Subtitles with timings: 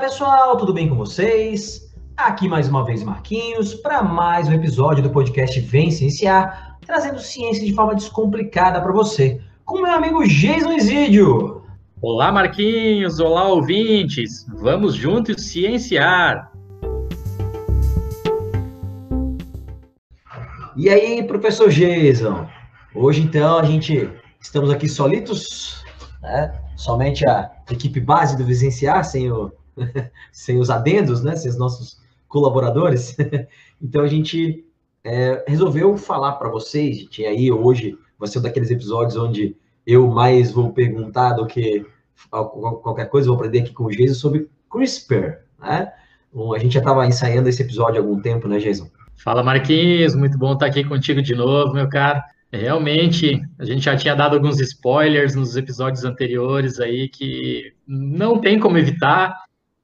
[0.00, 1.92] Pessoal, tudo bem com vocês?
[2.16, 7.66] Aqui mais uma vez Marquinhos para mais um episódio do podcast Vem Cienciar, trazendo ciência
[7.66, 11.64] de forma descomplicada para você, com meu amigo Jason Isidio.
[12.00, 16.52] Olá Marquinhos, olá ouvintes, vamos juntos cienciar.
[20.76, 22.46] E aí, professor Jason?
[22.94, 24.08] Hoje então a gente
[24.40, 25.84] estamos aqui solitos,
[26.22, 26.56] né?
[26.76, 29.52] Somente a equipe base do Vicenciar, sem o,
[30.32, 31.36] sem os adendos, né?
[31.36, 33.16] Sem os nossos colaboradores.
[33.80, 34.64] então a gente
[35.04, 39.56] é, resolveu falar para vocês, gente, e aí hoje vai ser um daqueles episódios onde
[39.86, 41.86] eu mais vou perguntar do que
[42.30, 45.92] qualquer coisa, vou aprender aqui com o Jason sobre CRISPR, né?
[46.54, 48.88] A gente já estava ensaiando esse episódio há algum tempo, né, Jason?
[49.16, 52.20] Fala, Marquinhos, muito bom estar aqui contigo de novo, meu caro.
[52.52, 58.58] Realmente, a gente já tinha dado alguns spoilers nos episódios anteriores aí que não tem
[58.58, 59.36] como evitar.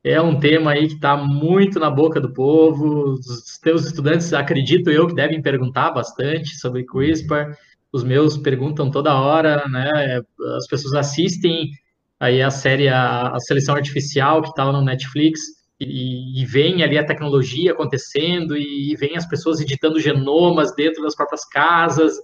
[0.05, 3.15] É um tema aí que está muito na boca do povo.
[3.15, 7.57] Os teus estudantes, acredito eu, que devem perguntar bastante sobre CRISPR.
[7.91, 10.21] Os meus perguntam toda hora, né?
[10.59, 11.71] As pessoas assistem
[12.21, 15.41] aí a série A, Seleção Artificial, que está lá no Netflix,
[15.81, 21.03] e, e vem ali a tecnologia acontecendo, e, e vem as pessoas editando genomas dentro
[21.03, 22.15] das próprias casas,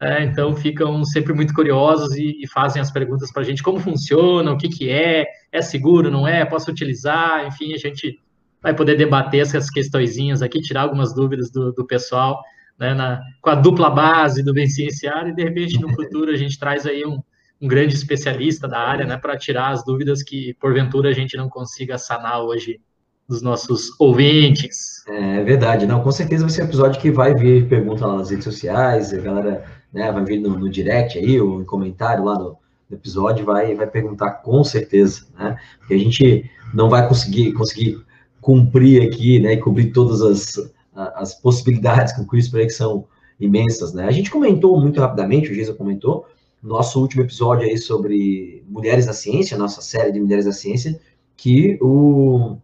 [0.00, 3.78] é, então ficam sempre muito curiosos e, e fazem as perguntas para a gente como
[3.78, 8.20] funciona, o que, que é, é seguro, não é, posso utilizar, enfim, a gente
[8.60, 12.42] vai poder debater essas questõezinhas aqui, tirar algumas dúvidas do, do pessoal,
[12.78, 16.58] né, na, com a dupla base do bem e de repente no futuro a gente
[16.58, 17.22] traz aí um,
[17.60, 21.48] um grande especialista da área, né, para tirar as dúvidas que porventura a gente não
[21.48, 22.80] consiga sanar hoje
[23.28, 25.06] dos nossos ouvintes.
[25.08, 28.30] É verdade, não, com certeza vai ser um episódio que vai vir pergunta lá nas
[28.30, 32.34] redes sociais, a galera né, vai vir no, no direct aí, ou em comentário lá
[32.36, 32.56] no,
[32.90, 38.04] no, episódio, vai, vai perguntar com certeza, né, porque a gente não vai conseguir, conseguir
[38.40, 43.06] cumprir aqui, né, e cobrir todas as, as possibilidades com o CRISPR que são
[43.38, 44.04] imensas, né.
[44.06, 46.26] A gente comentou muito rapidamente, o Geisa comentou,
[46.60, 50.98] nosso último episódio aí sobre mulheres na ciência, nossa série de mulheres na ciência,
[51.36, 52.56] que o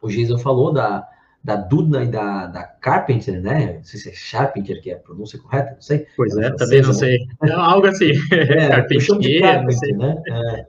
[0.00, 1.06] o Jason falou da,
[1.46, 3.74] da Dudna e da, da Carpenter, né?
[3.74, 6.04] Não sei se é Carpenter que é a pronúncia correta, não sei.
[6.16, 7.18] Pois é, também não sei.
[7.44, 8.10] É algo assim.
[8.32, 10.22] É, Carpentier, Carpenter, né?
[10.28, 10.66] É,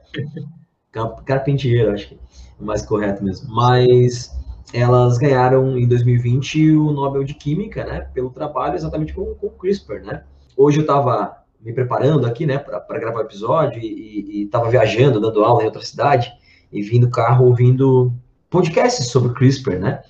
[1.26, 2.18] Carpentier, acho que é
[2.60, 3.52] o mais correto mesmo.
[3.56, 4.32] Mas
[4.72, 8.02] elas ganharam em 2020 o Nobel de Química, né?
[8.14, 10.22] Pelo trabalho exatamente com, com o CRISPR, né?
[10.56, 15.44] Hoje eu estava me preparando aqui, né, para gravar o episódio e estava viajando, dando
[15.44, 16.32] aula em outra cidade
[16.72, 18.14] e vindo carro ouvindo
[18.48, 20.04] podcasts sobre CRISPR, né?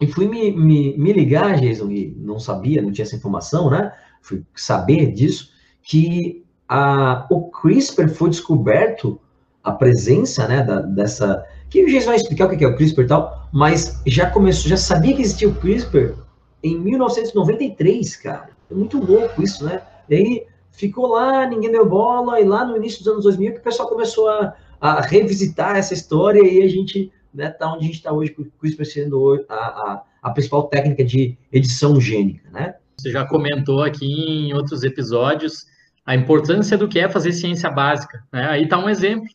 [0.00, 3.92] E fui me, me, me ligar, Jason, e não sabia, não tinha essa informação, né?
[4.22, 5.50] Fui saber disso,
[5.82, 9.20] que a, o CRISPR foi descoberto,
[9.62, 11.44] a presença, né, da, dessa...
[11.68, 14.70] Que o Jason vai explicar o que é o CRISPR e tal, mas já começou,
[14.70, 16.14] já sabia que existia o CRISPR
[16.62, 18.50] em 1993, cara.
[18.70, 19.82] É muito louco isso, né?
[20.08, 23.60] E aí ficou lá, ninguém deu bola, e lá no início dos anos 2000 que
[23.60, 27.86] o pessoal começou a, a revisitar essa história e a gente né, tá onde a
[27.86, 32.48] gente está hoje, com o CRISPR sendo a, a, a, principal técnica de edição gênica,
[32.50, 32.74] né?
[32.96, 35.66] Você já comentou aqui em outros episódios
[36.04, 38.48] a importância do que é fazer ciência básica, né?
[38.48, 39.28] Aí está um exemplo.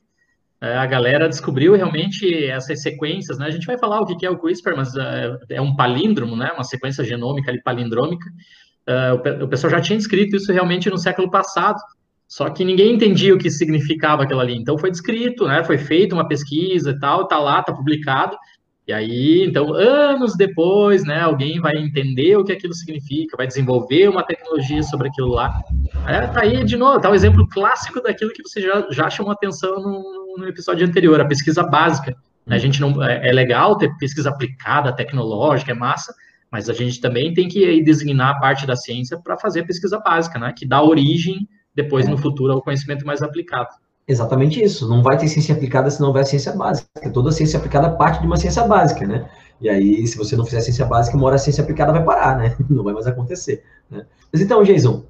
[0.61, 3.47] É, a galera descobriu realmente essas sequências, né?
[3.47, 6.51] A gente vai falar o que é o CRISPR, mas é, é um palíndromo, né?
[6.53, 8.29] Uma sequência genômica ali, palindrômica.
[8.87, 11.79] É, o pessoal já tinha escrito isso realmente no século passado,
[12.27, 14.55] só que ninguém entendia o que significava aquilo ali.
[14.55, 15.63] Então foi descrito, né?
[15.63, 18.35] Foi feita uma pesquisa e tal, tá lá, tá publicado.
[18.87, 24.07] E aí, então, anos depois, né, alguém vai entender o que aquilo significa, vai desenvolver
[24.07, 25.59] uma tecnologia sobre aquilo lá.
[26.07, 29.31] É, tá aí, de novo, tá um exemplo clássico daquilo que você já, já chamou
[29.31, 32.15] atenção no, no episódio anterior, a pesquisa básica.
[32.47, 36.13] A gente não, é, é legal ter pesquisa aplicada, tecnológica, é massa,
[36.51, 39.99] mas a gente também tem que designar a parte da ciência para fazer a pesquisa
[39.99, 42.09] básica, né, que dá origem depois, é.
[42.09, 43.69] no futuro, ao conhecimento mais aplicado.
[44.07, 44.87] Exatamente isso.
[44.87, 47.09] Não vai ter ciência aplicada se não houver ciência básica.
[47.11, 49.27] Toda ciência aplicada parte de uma ciência básica, né?
[49.59, 52.37] E aí, se você não fizer ciência básica, uma hora a ciência aplicada vai parar,
[52.37, 52.55] né?
[52.69, 53.63] Não vai mais acontecer.
[53.89, 54.05] Né?
[54.31, 55.05] Mas então, Jason,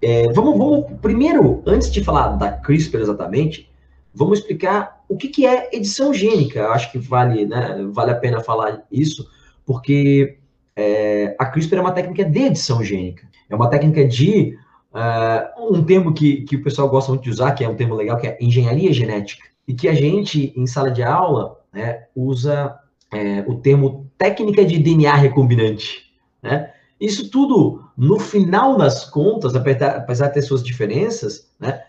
[0.00, 3.70] é, vamos, vamos primeiro, antes de falar da CRISPR exatamente,
[4.14, 6.60] vamos explicar o que, que é edição gênica.
[6.60, 9.28] Eu acho que vale, né, vale a pena falar isso,
[9.66, 10.38] porque
[10.76, 13.26] é, a CRISPR é uma técnica de edição gênica.
[13.50, 14.56] É uma técnica de
[14.94, 17.94] Uh, um termo que, que o pessoal gosta muito de usar, que é um termo
[17.94, 22.78] legal, que é engenharia genética, e que a gente, em sala de aula, né, usa
[23.12, 26.12] é, o termo técnica de DNA recombinante.
[26.42, 26.70] Né?
[27.00, 31.82] Isso tudo, no final das contas, apesar de ter suas diferenças, né,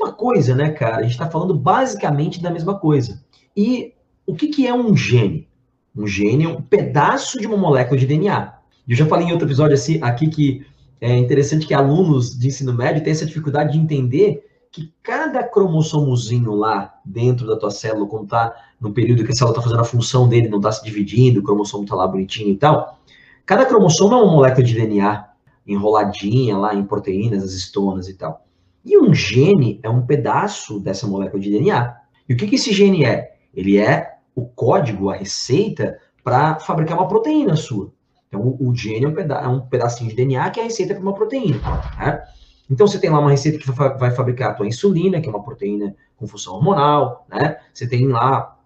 [0.00, 0.98] mesma coisa, né, cara?
[0.98, 3.22] A gente está falando basicamente da mesma coisa.
[3.56, 3.92] E
[4.26, 5.48] o que, que é um gene?
[5.94, 8.54] Um gene é um pedaço de uma molécula de DNA.
[8.88, 10.66] Eu já falei em outro episódio assim, aqui que
[11.00, 16.54] é interessante que alunos de ensino médio têm essa dificuldade de entender que cada cromossomozinho
[16.54, 19.84] lá dentro da tua célula, quando tá no período que a célula está fazendo a
[19.84, 22.98] função dele, não está se dividindo, o cromossomo está lá bonitinho e tal,
[23.44, 25.28] cada cromossomo é uma molécula de DNA
[25.66, 28.44] enroladinha lá em proteínas, as estonas e tal.
[28.84, 31.96] E um gene é um pedaço dessa molécula de DNA.
[32.28, 33.34] E o que, que esse gene é?
[33.54, 37.92] Ele é o código, a receita para fabricar uma proteína sua.
[38.30, 41.02] Então, o, gene é um, é um, pedacinho de DNA que é a receita para
[41.02, 41.58] uma proteína.
[41.98, 42.22] Né?
[42.70, 45.42] Então, você tem lá uma receita que vai fabricar a tua insulina, que é uma
[45.42, 47.56] proteína com função hormonal, né?
[47.74, 48.56] Você tem lá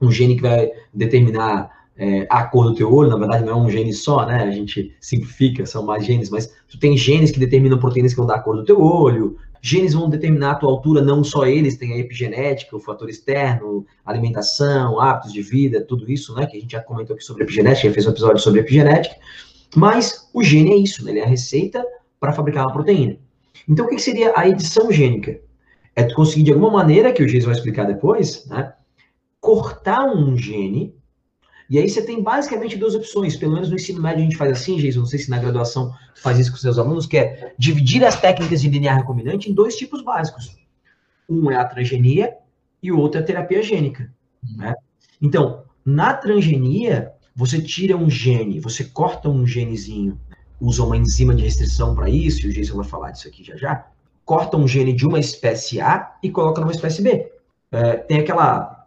[0.00, 3.56] um gene que vai determinar é, a cor do teu olho, na verdade não é
[3.56, 4.42] um gene só, né?
[4.42, 8.26] A gente simplifica, são mais genes, mas tu tem genes que determinam proteínas que vão
[8.26, 11.78] dar a cor do teu olho, genes vão determinar a tua altura, não só eles,
[11.78, 16.44] tem a epigenética, o fator externo, alimentação, hábitos de vida, tudo isso, né?
[16.44, 19.16] Que a gente já comentou aqui sobre epigenética, já fez um episódio sobre epigenética,
[19.74, 21.12] mas o gene é isso, né?
[21.12, 21.82] Ele é a receita
[22.20, 23.16] para fabricar uma proteína.
[23.66, 25.40] Então, o que seria a edição gênica?
[25.96, 28.74] É tu conseguir, de alguma maneira, que o Geis vai explicar depois, né,
[29.40, 30.94] cortar um gene,
[31.68, 34.52] e aí você tem basicamente duas opções, pelo menos no ensino médio a gente faz
[34.52, 38.04] assim, Geis, não sei se na graduação faz isso com seus alunos, que é dividir
[38.04, 40.56] as técnicas de DNA recombinante em dois tipos básicos.
[41.28, 42.34] Um é a transgenia
[42.82, 44.12] e o outro é a terapia gênica.
[44.56, 44.74] Né?
[45.20, 50.20] Então, na transgenia, você tira um gene, você corta um genezinho
[50.60, 53.56] usa uma enzima de restrição para isso, e o Jason vai falar disso aqui já
[53.56, 53.86] já,
[54.24, 57.30] corta um gene de uma espécie A e coloca numa espécie B.
[57.70, 58.83] É, tem aquela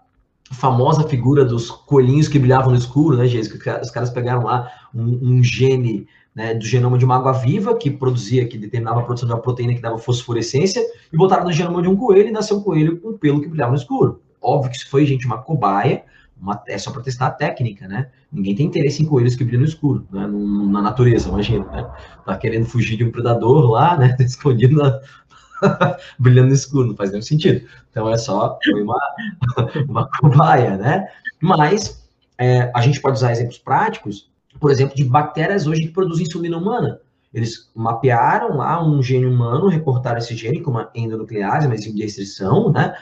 [0.51, 3.27] famosa figura dos coelhinhos que brilhavam no escuro, né?
[3.27, 6.07] Que os caras pegaram lá um, um gene
[6.37, 9.41] né, do genoma de uma água viva que produzia, que determinava a produção de uma
[9.41, 12.99] proteína que dava fosforescência, e botaram no genoma de um coelho e nasceu um coelho
[12.99, 14.21] com pelo que brilhava no escuro.
[14.39, 16.03] Óbvio que isso foi, gente, uma cobaia,
[16.39, 18.09] uma, é só para testar a técnica, né?
[18.31, 20.27] Ninguém tem interesse em coelhos que brilham no escuro, né?
[20.27, 21.89] Na natureza, imagina, né?
[22.23, 24.13] Tá querendo fugir de um predador lá, né?
[24.15, 24.99] Tá escondido na...
[26.19, 27.67] brilhando no escuro, não faz nenhum sentido.
[27.91, 28.99] Então é só uma,
[29.87, 31.07] uma cobaia, né?
[31.41, 32.07] Mas
[32.37, 36.57] é, a gente pode usar exemplos práticos, por exemplo, de bactérias hoje que produzem insulina
[36.57, 36.99] humana.
[37.33, 42.03] Eles mapearam lá um gene humano, reportaram esse gene com uma endonuclease, uma enzima de
[42.03, 42.95] restrição, né?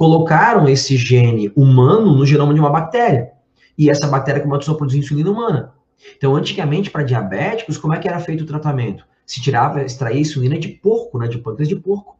[0.00, 3.32] colocaram esse gene humano no genoma de uma bactéria.
[3.76, 5.74] E essa bactéria começou a produzir insulina humana.
[6.16, 9.04] Então, antigamente, para diabéticos, como é que era feito o tratamento?
[9.30, 12.16] Se tirava, extraía insulina de porco, né, de pâncreas de porco.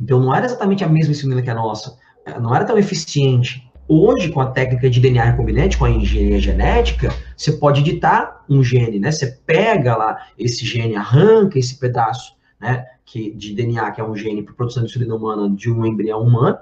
[0.00, 1.98] Então, não era exatamente a mesma insulina que a nossa.
[2.40, 3.68] Não era tão eficiente.
[3.88, 8.62] Hoje, com a técnica de DNA recombinante, com a engenharia genética, você pode editar um
[8.62, 9.10] gene, né?
[9.10, 14.14] Você pega lá esse gene, arranca esse pedaço, né, que, de DNA, que é um
[14.14, 16.56] gene para produção de insulina humana de um embrião humano,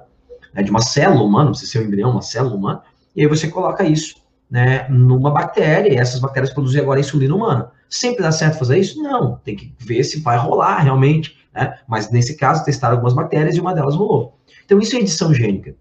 [0.54, 2.82] né, de uma célula humana, não precisa ser um embrião, uma célula humana,
[3.14, 4.14] e aí você coloca isso
[4.50, 7.70] né, numa bactéria, e essas bactérias produzem agora insulina humana.
[7.92, 9.02] Sempre dá certo fazer isso?
[9.02, 11.78] Não, tem que ver se vai rolar realmente, né?
[11.86, 14.38] Mas nesse caso, testaram algumas bactérias e uma delas rolou.
[14.64, 15.76] Então, isso é edição gênica.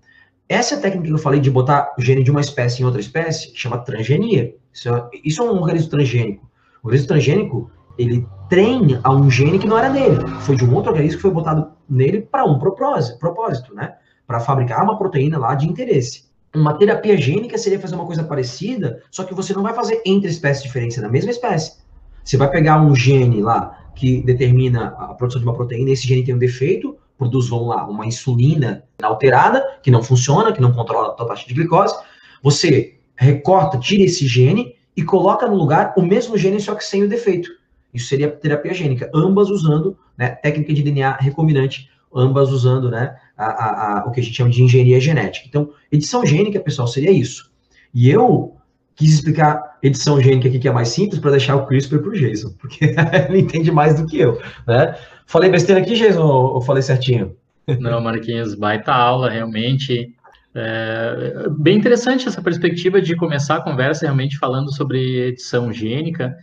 [0.49, 3.53] Essa técnica que eu falei de botar o gene de uma espécie em outra espécie,
[3.55, 4.53] chama transgenia.
[4.73, 6.51] Isso é, isso é um organismo transgênico.
[6.83, 10.75] O organismo transgênico, ele treina a um gene que não era dele, foi de um
[10.75, 13.95] outro organismo que foi botado nele para um propósito, propósito, né?
[14.27, 16.25] para fabricar uma proteína lá de interesse.
[16.53, 20.29] Uma terapia gênica seria fazer uma coisa parecida, só que você não vai fazer entre
[20.29, 21.80] espécies diferentes, é na mesma espécie.
[22.23, 26.23] Você vai pegar um gene lá que determina a produção de uma proteína, esse gene
[26.23, 31.09] tem um defeito, produz, vamos lá, uma insulina alterada, que não funciona, que não controla
[31.09, 31.95] a tua taxa de glicose.
[32.41, 37.03] Você recorta, tira esse gene e coloca no lugar o mesmo gene, só que sem
[37.03, 37.49] o defeito.
[37.93, 43.45] Isso seria terapia gênica, ambas usando né, técnica de DNA recombinante, ambas usando né, a,
[43.45, 45.45] a, a, o que a gente chama de engenharia genética.
[45.47, 47.51] Então, edição gênica, pessoal, seria isso.
[47.93, 48.55] E eu
[49.01, 52.13] quis explicar edição gênica aqui, que é mais simples, para deixar o CRISPR para o
[52.13, 52.93] Jason, porque
[53.29, 54.39] ele entende mais do que eu.
[54.67, 54.95] Né?
[55.25, 57.35] Falei besteira aqui, Jason, ou, falei certinho?
[57.79, 60.13] Não, Marquinhos, baita aula, realmente.
[60.53, 66.35] É, bem interessante essa perspectiva de começar a conversa realmente falando sobre edição gênica,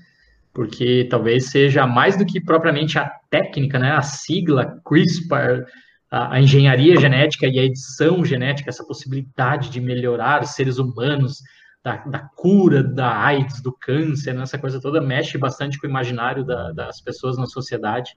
[0.53, 5.65] porque talvez seja mais do que propriamente a técnica, né, a sigla CRISPR,
[6.11, 11.43] a, a, engenharia genética e a edição genética, essa possibilidade de melhorar seres humanos,
[11.83, 15.91] da, da cura da AIDS, do câncer, né, essa coisa toda mexe bastante com o
[15.91, 18.17] imaginário da, das pessoas na sociedade.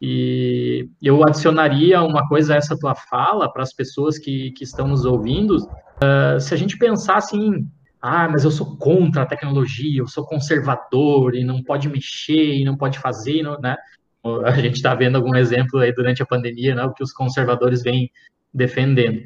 [0.00, 4.88] E eu adicionaria uma coisa a essa tua fala para as pessoas que, que estão
[4.88, 5.56] nos ouvindo.
[5.56, 7.68] Uh, se a gente pensar assim,
[8.00, 12.64] ah, mas eu sou contra a tecnologia, eu sou conservador e não pode mexer e
[12.64, 13.76] não pode fazer, né?
[14.44, 17.82] A gente está vendo algum exemplo aí durante a pandemia, né, o que os conservadores
[17.82, 18.10] vêm
[18.52, 19.20] defendendo.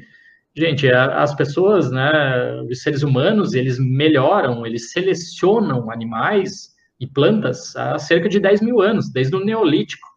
[0.57, 7.99] Gente, as pessoas, né, os seres humanos, eles melhoram, eles selecionam animais e plantas há
[7.99, 10.07] cerca de 10 mil anos, desde o Neolítico.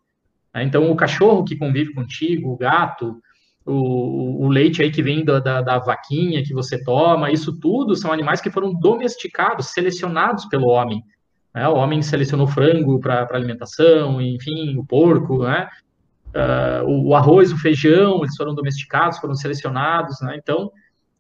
[0.55, 0.63] Né?
[0.63, 3.21] Então, o cachorro que convive contigo, o gato,
[3.67, 7.95] o, o leite aí que vem da, da, da, vaquinha que você toma, isso tudo
[7.95, 11.05] são animais que foram domesticados, selecionados pelo homem.
[11.55, 11.69] Né?
[11.69, 15.69] O homem selecionou frango para alimentação, enfim, o porco, né?
[16.35, 20.37] Uh, o arroz, o feijão, eles foram domesticados, foram selecionados, né?
[20.41, 20.71] Então,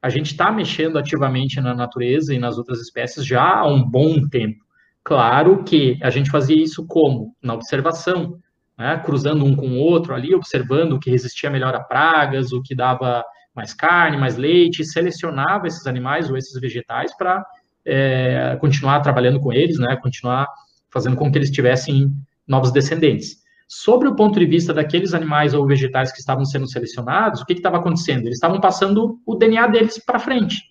[0.02, 4.26] a gente está mexendo ativamente na natureza e nas outras espécies já há um bom
[4.28, 4.64] tempo.
[5.04, 7.34] Claro que a gente fazia isso como?
[7.42, 8.38] Na observação,
[8.78, 8.96] né?
[9.04, 12.74] cruzando um com o outro ali, observando o que resistia melhor a pragas, o que
[12.74, 13.24] dava
[13.54, 17.44] mais carne, mais leite, selecionava esses animais ou esses vegetais para
[17.84, 19.96] é, continuar trabalhando com eles, né?
[19.96, 20.46] continuar
[20.90, 22.10] fazendo com que eles tivessem
[22.46, 23.39] novos descendentes.
[23.72, 27.52] Sobre o ponto de vista daqueles animais ou vegetais que estavam sendo selecionados, o que
[27.52, 28.22] estava acontecendo?
[28.22, 30.64] Eles estavam passando o DNA deles para frente,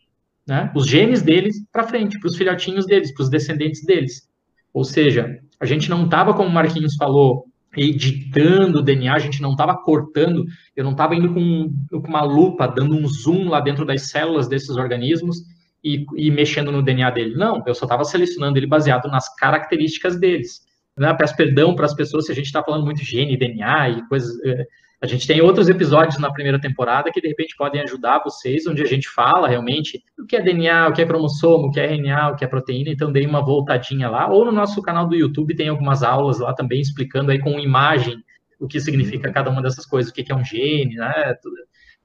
[0.46, 0.70] né?
[0.76, 4.30] os genes deles para frente, para os filhotinhos deles, para os descendentes deles.
[4.74, 7.46] Ou seja, a gente não estava, como o Marquinhos falou,
[7.78, 10.44] editando o DNA, a gente não estava cortando,
[10.76, 14.50] eu não estava indo com, com, uma lupa, dando um zoom lá dentro das células
[14.50, 15.38] desses organismos
[15.82, 17.36] e, e mexendo no DNA dele.
[17.36, 20.68] Não, eu só estava selecionando ele baseado nas características deles
[21.00, 23.90] né, peço perdão para as pessoas se a gente está falando muito de gene, DNA
[23.90, 24.40] e coisas.
[24.44, 24.66] É,
[25.02, 28.82] a gente tem outros episódios na primeira temporada que de repente podem ajudar vocês, onde
[28.82, 31.86] a gente fala realmente o que é DNA, o que é cromossomo, o que é
[31.86, 34.30] RNA, o que é proteína, então dei uma voltadinha lá.
[34.30, 38.22] Ou no nosso canal do YouTube tem algumas aulas lá também explicando aí com imagem
[38.60, 41.34] o que significa cada uma dessas coisas, o que é um gene, né?
[41.42, 41.56] Tudo,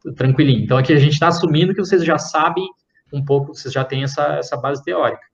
[0.01, 0.63] tudo tranquilinho.
[0.63, 2.65] Então aqui a gente está assumindo que vocês já sabem
[3.13, 5.34] um pouco, vocês já têm essa, essa base teórica.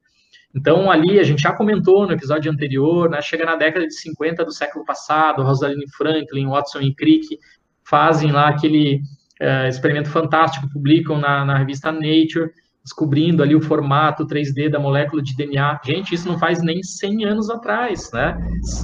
[0.54, 4.44] Então, ali, a gente já comentou no episódio anterior, né, chega na década de 50
[4.44, 7.38] do século passado, Rosalind Franklin, Watson e Crick
[7.84, 9.00] fazem lá aquele
[9.40, 12.50] é, experimento fantástico, publicam na, na revista Nature,
[12.82, 15.80] descobrindo ali o formato 3D da molécula de DNA.
[15.84, 18.36] Gente, isso não faz nem 100 anos atrás, né?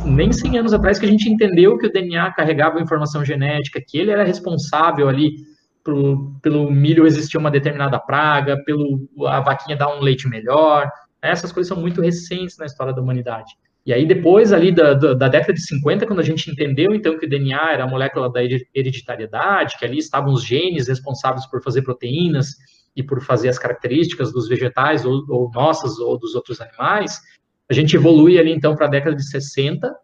[0.05, 3.99] Nem 100 anos atrás que a gente entendeu que o DNA carregava informação genética, que
[3.99, 5.31] ele era responsável ali
[5.83, 10.91] pro, pelo milho existir uma determinada praga, pelo a vaquinha dar um leite melhor,
[11.29, 13.53] essas coisas são muito recentes na história da humanidade.
[13.85, 17.17] E aí, depois ali da, da, da, década de 50, quando a gente entendeu, então,
[17.17, 21.63] que o DNA era a molécula da hereditariedade, que ali estavam os genes responsáveis por
[21.63, 22.49] fazer proteínas
[22.97, 27.21] e por fazer as características dos vegetais, ou, ou nossas, ou dos outros animais,
[27.71, 29.95] a gente evolui ali, então, para a década de 60,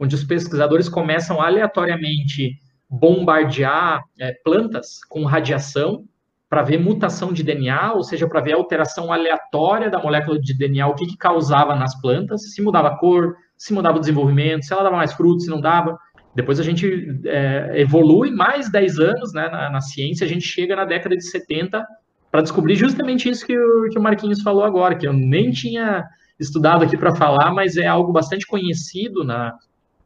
[0.00, 2.58] onde os pesquisadores começam aleatoriamente
[2.90, 6.04] bombardear é, plantas com radiação
[6.48, 10.86] para ver mutação de DNA, ou seja, para ver alteração aleatória da molécula de DNA,
[10.86, 14.72] o que, que, causava nas plantas, se mudava a cor, se mudava o desenvolvimento, se
[14.72, 15.98] ela dava mais frutos, se não dava.
[16.34, 20.74] Depois a gente é, evolui mais 10 anos né, na, na, ciência, a gente chega
[20.74, 21.84] na década de 70
[22.30, 26.04] para descobrir justamente isso que o, que o Marquinhos falou agora, que eu nem tinha
[26.38, 29.54] estudado aqui para falar, mas é algo bastante conhecido na,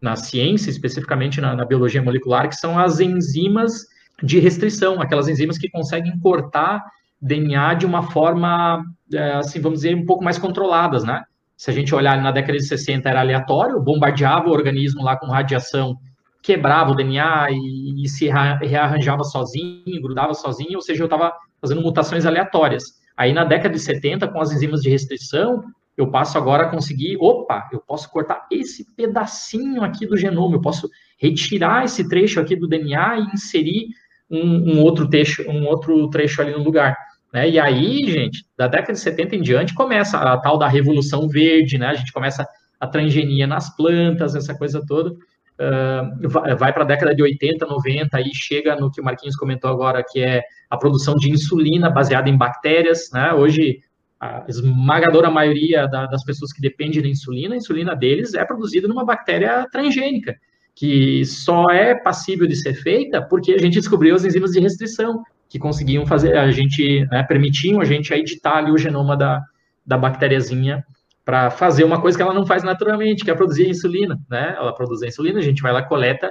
[0.00, 3.91] na ciência, especificamente na, na biologia molecular, que são as enzimas
[4.22, 6.82] de restrição, aquelas enzimas que conseguem cortar
[7.20, 11.22] DNA de uma forma, é, assim, vamos dizer, um pouco mais controladas, né?
[11.56, 15.26] Se a gente olhar na década de 60 era aleatório, bombardeava o organismo lá com
[15.26, 15.96] radiação,
[16.42, 21.80] quebrava o DNA e, e se rearranjava sozinho, grudava sozinho, ou seja, eu estava fazendo
[21.80, 22.82] mutações aleatórias.
[23.16, 25.62] Aí na década de 70, com as enzimas de restrição,
[25.96, 30.60] eu passo agora a conseguir, opa, eu posso cortar esse pedacinho aqui do genoma, eu
[30.60, 30.88] posso
[31.18, 33.88] retirar esse trecho aqui do DNA e inserir
[34.32, 36.96] um, um, outro trecho, um outro trecho ali no lugar.
[37.32, 37.50] Né?
[37.50, 41.78] E aí, gente, da década de 70 em diante, começa a tal da revolução verde,
[41.78, 41.88] né?
[41.88, 42.46] A gente começa
[42.80, 45.10] a transgenia nas plantas, essa coisa toda.
[45.10, 49.70] Uh, vai para a década de 80, 90, aí chega no que o Marquinhos comentou
[49.70, 53.10] agora, que é a produção de insulina baseada em bactérias.
[53.12, 53.32] Né?
[53.32, 53.80] Hoje,
[54.18, 58.88] a esmagadora maioria da, das pessoas que dependem da insulina, a insulina deles é produzida
[58.88, 60.36] numa bactéria transgênica
[60.74, 65.22] que só é passível de ser feita porque a gente descobriu as enzimas de restrição,
[65.48, 69.38] que conseguiam fazer, a gente, né, permitiam a gente editar ali o genoma da,
[69.84, 70.82] da bactériazinha
[71.24, 74.54] para fazer uma coisa que ela não faz naturalmente, que é produzir insulina, né?
[74.56, 76.30] Ela produz a insulina, a gente vai lá, coleta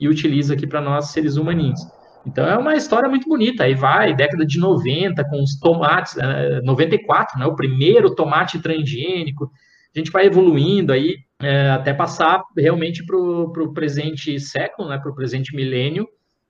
[0.00, 1.80] e utiliza aqui para nós, seres humaninhos.
[2.26, 3.64] Então é uma história muito bonita.
[3.64, 6.16] Aí vai, década de 90, com os tomates,
[6.64, 7.46] 94, né?
[7.46, 9.50] O primeiro tomate transgênico.
[9.94, 15.10] A gente vai evoluindo aí é, até passar realmente para o presente século, né, para
[15.10, 16.08] o presente milênio,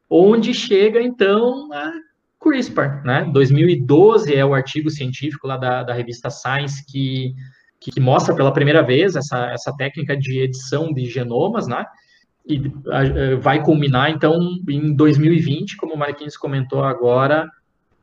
[0.08, 1.92] onde chega então a
[2.38, 3.24] CRISPR, né?
[3.32, 7.34] 2012 é o artigo científico lá da, da revista Science que,
[7.80, 11.86] que, mostra pela primeira vez essa, essa técnica de edição de genomas, né?
[12.46, 14.36] E a, vai culminar então
[14.68, 17.48] em 2020, como o Marquinhos comentou agora,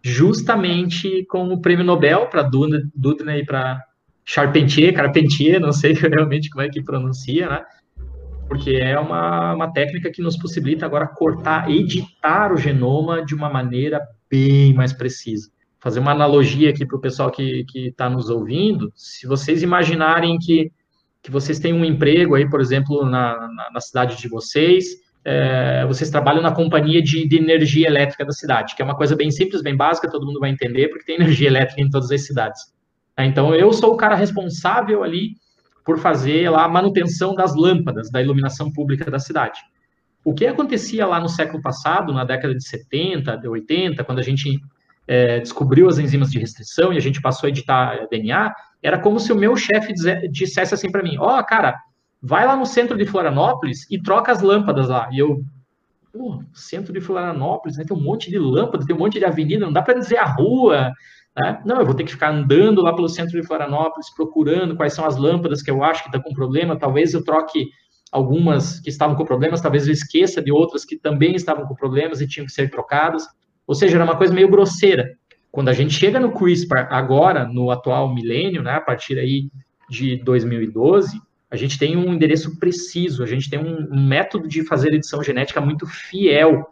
[0.01, 3.83] justamente com o prêmio Nobel para Dudna e para
[4.31, 7.63] Charpentier, Carpentier, não sei realmente como é que pronuncia, né?
[8.47, 13.49] Porque é uma, uma técnica que nos possibilita agora cortar, editar o genoma de uma
[13.49, 15.49] maneira bem mais precisa.
[15.79, 20.71] Fazer uma analogia aqui para o pessoal que está nos ouvindo, se vocês imaginarem que,
[21.23, 24.85] que vocês têm um emprego aí, por exemplo, na, na, na cidade de vocês,
[25.25, 29.15] é, vocês trabalham na companhia de, de, energia elétrica da cidade, que é uma coisa
[29.15, 32.25] bem simples, bem básica, todo mundo vai entender, porque tem energia elétrica em todas as
[32.25, 32.61] cidades.
[33.19, 35.35] É, então, eu sou o cara responsável ali
[35.83, 39.59] por fazer lá a manutenção das lâmpadas da iluminação pública da cidade.
[40.23, 44.23] O que acontecia lá no século passado, na década de 70, de 80, quando a
[44.23, 44.57] gente
[45.05, 49.19] é, descobriu as enzimas de restrição e a gente passou a editar DNA, era como
[49.19, 49.93] se o meu chefe
[50.31, 51.77] dissesse assim para mim: Ó, oh, cara,
[52.21, 55.09] vai lá no centro de Florianópolis e troca as lâmpadas lá.
[55.11, 55.43] E eu,
[56.13, 59.65] pô, centro de Florianópolis, né, tem um monte de lâmpadas, tem um monte de avenida,
[59.65, 60.93] não dá para dizer a rua.
[61.37, 61.61] Né?
[61.65, 65.05] Não, eu vou ter que ficar andando lá pelo centro de Florianópolis, procurando quais são
[65.05, 66.77] as lâmpadas que eu acho que estão com problema.
[66.77, 67.67] Talvez eu troque
[68.11, 72.21] algumas que estavam com problemas, talvez eu esqueça de outras que também estavam com problemas
[72.21, 73.25] e tinham que ser trocadas.
[73.67, 75.15] Ou seja, era uma coisa meio grosseira.
[75.51, 79.49] Quando a gente chega no CRISPR agora, no atual milênio, né, a partir aí
[79.89, 81.19] de 2012,
[81.51, 85.23] a gente tem um endereço preciso, a gente tem um, um método de fazer edição
[85.23, 86.67] genética muito fiel.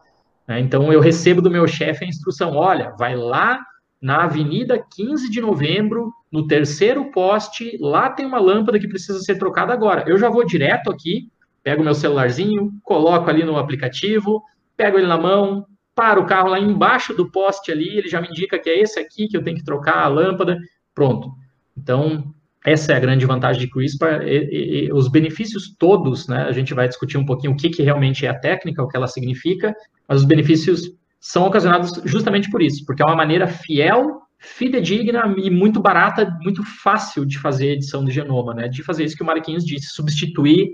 [0.48, 0.60] Né?
[0.60, 3.60] Então, eu recebo do meu chefe a instrução: olha, vai lá
[4.02, 9.38] na Avenida 15 de Novembro, no terceiro poste, lá tem uma lâmpada que precisa ser
[9.38, 10.04] trocada agora.
[10.08, 11.30] Eu já vou direto aqui,
[11.64, 14.44] pego meu celularzinho, coloco ali no aplicativo,
[14.76, 18.28] pego ele na mão, paro o carro lá embaixo do poste ali, ele já me
[18.28, 20.58] indica que é esse aqui que eu tenho que trocar a lâmpada,
[20.94, 21.32] pronto.
[21.76, 24.22] Então, essa é a grande vantagem de CRISPR.
[24.24, 26.44] E, e, os benefícios todos, né?
[26.44, 28.98] A gente vai discutir um pouquinho o que, que realmente é a técnica, o que
[28.98, 29.74] ela significa,
[30.08, 35.50] mas os benefícios são ocasionados justamente por isso, porque é uma maneira fiel, fidedigna e
[35.50, 38.68] muito barata, muito fácil de fazer edição de genoma, né?
[38.68, 40.70] De fazer isso que o Marquinhos disse, substituir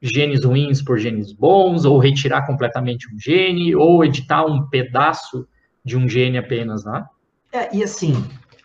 [0.00, 5.46] genes ruins por genes bons, ou retirar completamente um gene, ou editar um pedaço
[5.84, 7.04] de um gene apenas, né?
[7.52, 8.24] É, e assim,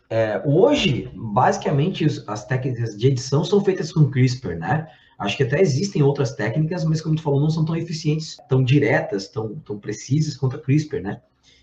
[0.09, 4.87] é, hoje, basicamente, as técnicas de edição são feitas com CRISPR, né?
[5.17, 8.63] Acho que até existem outras técnicas, mas como tu falou, não são tão eficientes, tão
[8.63, 11.21] diretas, tão, tão precisas quanto a CRISPR, né?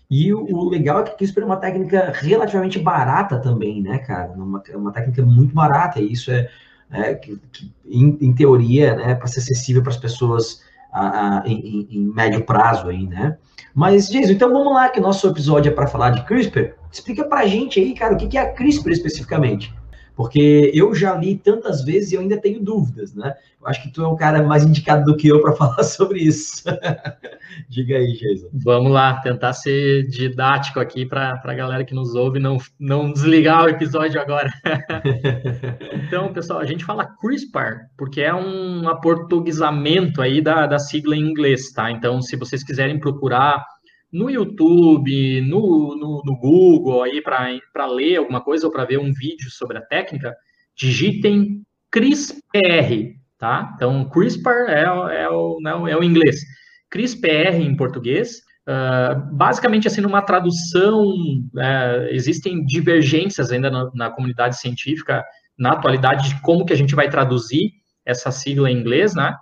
[0.09, 3.99] E o, o legal é que a CRISPR é uma técnica relativamente barata também, né,
[3.99, 4.31] cara?
[4.33, 6.49] Uma, uma técnica muito barata, e isso é,
[6.91, 10.61] é que, que, em, em, teoria, né, para ser acessível para as pessoas
[10.91, 13.37] a, a, em, em, médio prazo aí, né?
[13.73, 16.75] Mas, Jason, então vamos lá, que nosso episódio é para falar de CRISPR.
[16.91, 19.73] Explica para a gente aí, cara, o que é a CRISPR especificamente?
[20.15, 23.33] Porque eu já li tantas vezes e eu ainda tenho dúvidas, né?
[23.59, 26.19] Eu acho que tu é um cara mais indicado do que eu para falar sobre
[26.19, 26.63] isso.
[27.67, 28.49] Diga aí, Jason.
[28.53, 33.65] Vamos lá, tentar ser didático aqui para a galera que nos ouve não, não desligar
[33.65, 34.51] o episódio agora.
[36.05, 41.21] então, pessoal, a gente fala CRISPR porque é um aportuguesamento aí da, da sigla em
[41.21, 41.89] inglês, tá?
[41.89, 43.63] Então, se vocês quiserem procurar
[44.13, 49.11] no YouTube, no, no, no Google, aí para ler alguma coisa ou para ver um
[49.11, 50.35] vídeo sobre a técnica,
[50.75, 53.73] digitem CRISPR, tá?
[53.75, 56.41] Então, CRISPR é, é, o, não, é o inglês.
[56.91, 64.59] CRISPR em português, uh, basicamente, assim, numa tradução, uh, existem divergências ainda na, na, comunidade
[64.59, 65.23] científica,
[65.57, 67.71] na atualidade, de como que a gente vai traduzir
[68.05, 69.35] essa sigla em inglês, né?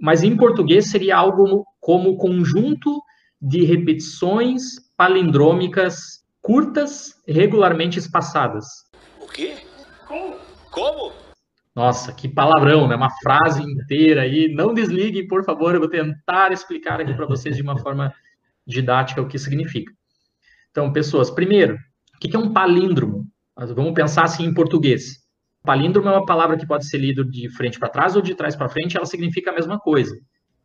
[0.00, 3.02] Mas em português seria algo como conjunto
[3.46, 4.62] de repetições
[4.96, 8.64] palindrômicas curtas, regularmente espaçadas.
[9.20, 9.56] O quê?
[10.08, 10.36] Como?
[10.70, 11.12] Como?
[11.74, 12.96] Nossa, que palavrão, né?
[12.96, 14.50] Uma frase inteira aí.
[14.54, 18.14] Não desliguem, por favor, eu vou tentar explicar aqui para vocês de uma forma
[18.66, 19.92] didática o que significa.
[20.70, 23.26] Então, pessoas, primeiro, o que é um palíndromo?
[23.74, 25.22] Vamos pensar assim em português.
[25.62, 28.56] Palíndromo é uma palavra que pode ser lida de frente para trás ou de trás
[28.56, 30.18] para frente, ela significa a mesma coisa.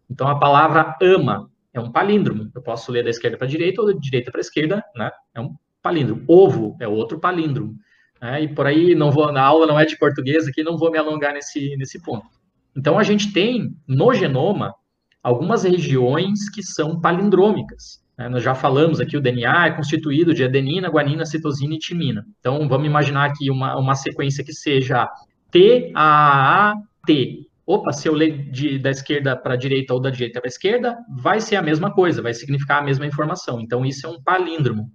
[0.10, 2.52] Então, a palavra ama é um palíndromo.
[2.54, 5.12] Eu posso ler da esquerda para a direita ou da direita para a esquerda, né?
[5.34, 6.24] É um palíndromo.
[6.28, 7.76] Ovo é outro palíndromo.
[8.22, 8.44] Né?
[8.44, 10.98] E por aí, não vou, na aula não é de português aqui, não vou me
[10.98, 12.26] alongar nesse, nesse ponto.
[12.76, 14.74] Então, a gente tem no genoma
[15.24, 18.04] algumas regiões que são palindrômicas.
[18.18, 18.30] Né?
[18.30, 22.26] Nós já falamos aqui, o DNA é constituído de adenina, guanina, citosina e timina.
[22.40, 25.10] Então, vamos imaginar aqui uma, uma sequência que seja
[25.52, 30.02] T, A, A, T opa, se eu ler de, da esquerda para a direita ou
[30.02, 33.62] da direita para a esquerda, vai ser a mesma coisa, vai significar a mesma informação.
[33.62, 34.92] Então, isso é um palíndromo.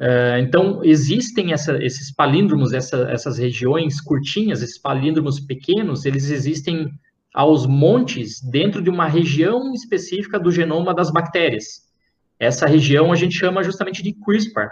[0.00, 6.90] Uh, então, existem essa, esses palíndromos, essa, essas regiões curtinhas, esses palíndromos pequenos, eles existem
[7.32, 11.86] aos montes dentro de uma região específica do genoma das bactérias.
[12.40, 14.68] Essa região a gente chama justamente de CRISPR.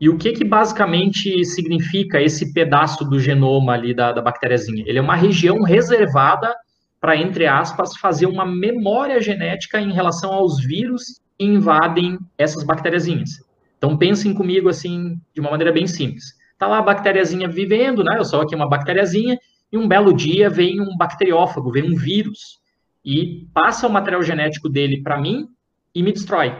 [0.00, 4.84] E o que que basicamente significa esse pedaço do genoma ali da, da bactériazinha?
[4.86, 6.54] Ele é uma região reservada
[7.00, 13.30] para, entre aspas, fazer uma memória genética em relação aos vírus que invadem essas bactériazinhas.
[13.76, 16.36] Então pensem comigo assim, de uma maneira bem simples.
[16.58, 18.18] Tá lá a bactériazinha vivendo, né?
[18.18, 19.38] Eu sou aqui uma bactériazinha,
[19.70, 22.58] e um belo dia vem um bacteriófago, vem um vírus,
[23.04, 25.46] e passa o material genético dele para mim
[25.94, 26.52] e me destrói.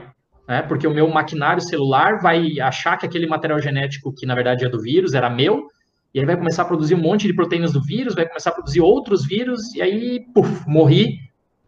[0.48, 0.62] Né?
[0.62, 4.68] Porque o meu maquinário celular vai achar que aquele material genético, que na verdade é
[4.68, 5.68] do vírus, era meu,
[6.14, 8.54] e aí vai começar a produzir um monte de proteínas do vírus, vai começar a
[8.54, 11.18] produzir outros vírus, e aí, puf, morri,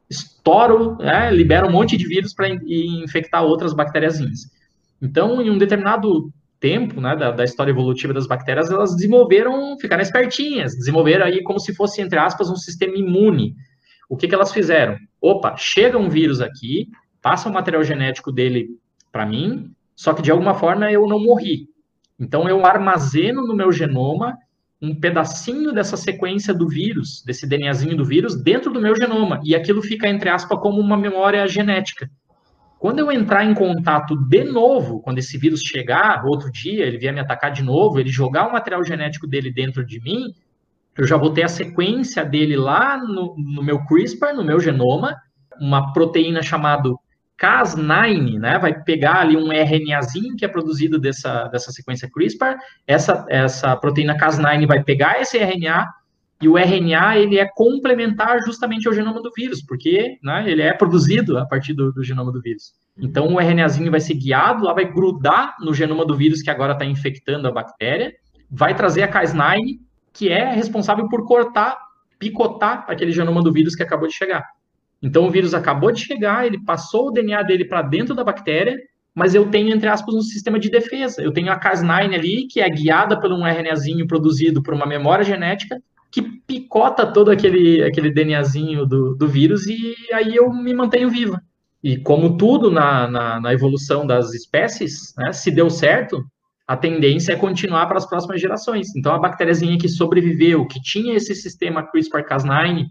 [0.08, 4.50] estouro, né, libera um monte de vírus para infectar outras bactériazinhas.
[5.00, 10.02] Então, em um determinado tempo, né, da, da, história evolutiva das bactérias, elas desenvolveram, ficaram
[10.02, 13.54] espertinhas, desenvolveram aí como se fosse, entre aspas, um sistema imune.
[14.08, 14.96] O que, que elas fizeram?
[15.20, 16.88] Opa, chega um vírus aqui,
[17.22, 18.68] passa o material genético dele
[19.12, 21.68] para mim, só que de alguma forma eu não morri.
[22.18, 24.36] Então eu armazeno no meu genoma
[24.82, 29.40] um pedacinho dessa sequência do vírus, desse DNAzinho do vírus, dentro do meu genoma.
[29.44, 32.10] E aquilo fica, entre aspas, como uma memória genética.
[32.78, 37.12] Quando eu entrar em contato de novo, quando esse vírus chegar, outro dia, ele vier
[37.12, 40.32] me atacar de novo, ele jogar o material genético dele dentro de mim,
[40.96, 45.14] eu já vou ter a sequência dele lá no, no meu CRISPR, no meu genoma,
[45.60, 46.88] uma proteína chamada
[47.40, 53.24] Cas9, né, vai pegar ali um RNAzinho que é produzido dessa, dessa sequência CRISPR, essa,
[53.28, 55.86] essa proteína Cas9 vai pegar esse RNA,
[56.42, 60.72] e o RNA ele é complementar justamente ao genoma do vírus, porque né, ele é
[60.72, 62.72] produzido a partir do, do, genoma do vírus.
[62.98, 66.72] Então o RNAzinho vai ser guiado, lá vai grudar no genoma do vírus que agora
[66.72, 68.12] está infectando a bactéria,
[68.50, 69.58] vai trazer a Cas9,
[70.12, 71.78] que é responsável por cortar,
[72.18, 74.44] picotar aquele genoma do vírus que acabou de chegar.
[75.02, 78.76] Então o vírus acabou de chegar, ele passou o DNA dele para dentro da bactéria,
[79.14, 81.22] mas eu tenho, entre aspas, um sistema de defesa.
[81.22, 85.24] Eu tenho a Cas9 ali, que é guiada por um RNAzinho produzido por uma memória
[85.24, 91.08] genética, que picota todo aquele, aquele DNAzinho do, do vírus e aí eu me mantenho
[91.08, 91.40] viva.
[91.82, 96.22] E como tudo na, na, na evolução das espécies, né, se deu certo,
[96.66, 98.94] a tendência é continuar para as próximas gerações.
[98.94, 102.84] Então, a bactériazinha que sobreviveu, que tinha esse sistema CRISPR-Cas9,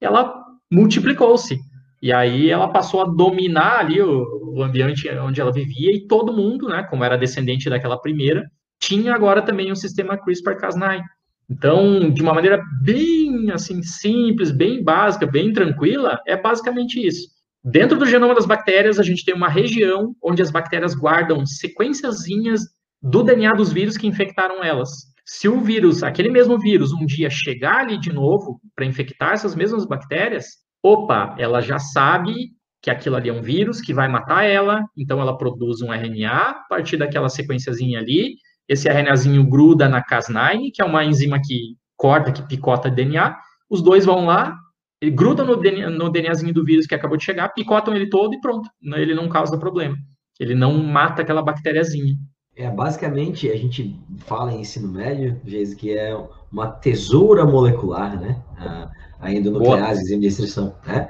[0.00, 0.41] ela
[0.72, 1.60] multiplicou-se.
[2.00, 6.32] E aí ela passou a dominar ali o, o, ambiente onde ela vivia e todo
[6.32, 11.02] mundo, né, como era descendente daquela primeira, tinha agora também um sistema CRISPR-Cas9.
[11.48, 17.28] Então, de uma maneira bem assim simples, bem básica, bem tranquila, é basicamente isso.
[17.62, 22.62] Dentro do genoma das bactérias, a gente tem uma região onde as bactérias guardam sequenciazinhas
[23.00, 25.11] do DNA dos vírus que infectaram elas.
[25.24, 29.54] Se o vírus, aquele mesmo vírus, um dia chegar ali de novo para infectar essas
[29.54, 30.46] mesmas bactérias,
[30.82, 32.50] opa, ela já sabe
[32.82, 36.32] que aquilo ali é um vírus que vai matar ela, então ela produz um RNA
[36.32, 38.34] a partir daquela sequenciazinha ali,
[38.68, 43.36] esse RNAzinho gruda na Cas9, que é uma enzima que corta, que picota DNA.
[43.70, 44.56] Os dois vão lá,
[45.00, 48.34] ele gruda no, DNA, no DNAzinho do vírus que acabou de chegar, picotam ele todo
[48.34, 48.68] e pronto.
[48.82, 49.96] Ele não causa problema.
[50.38, 52.14] Ele não mata aquela bactériazinha.
[52.54, 56.14] É, basicamente, a gente fala em ensino médio, Geis, que é
[56.50, 58.42] uma tesoura molecular, né?
[58.58, 61.08] A, a endonuclease, enzima de restrição, né?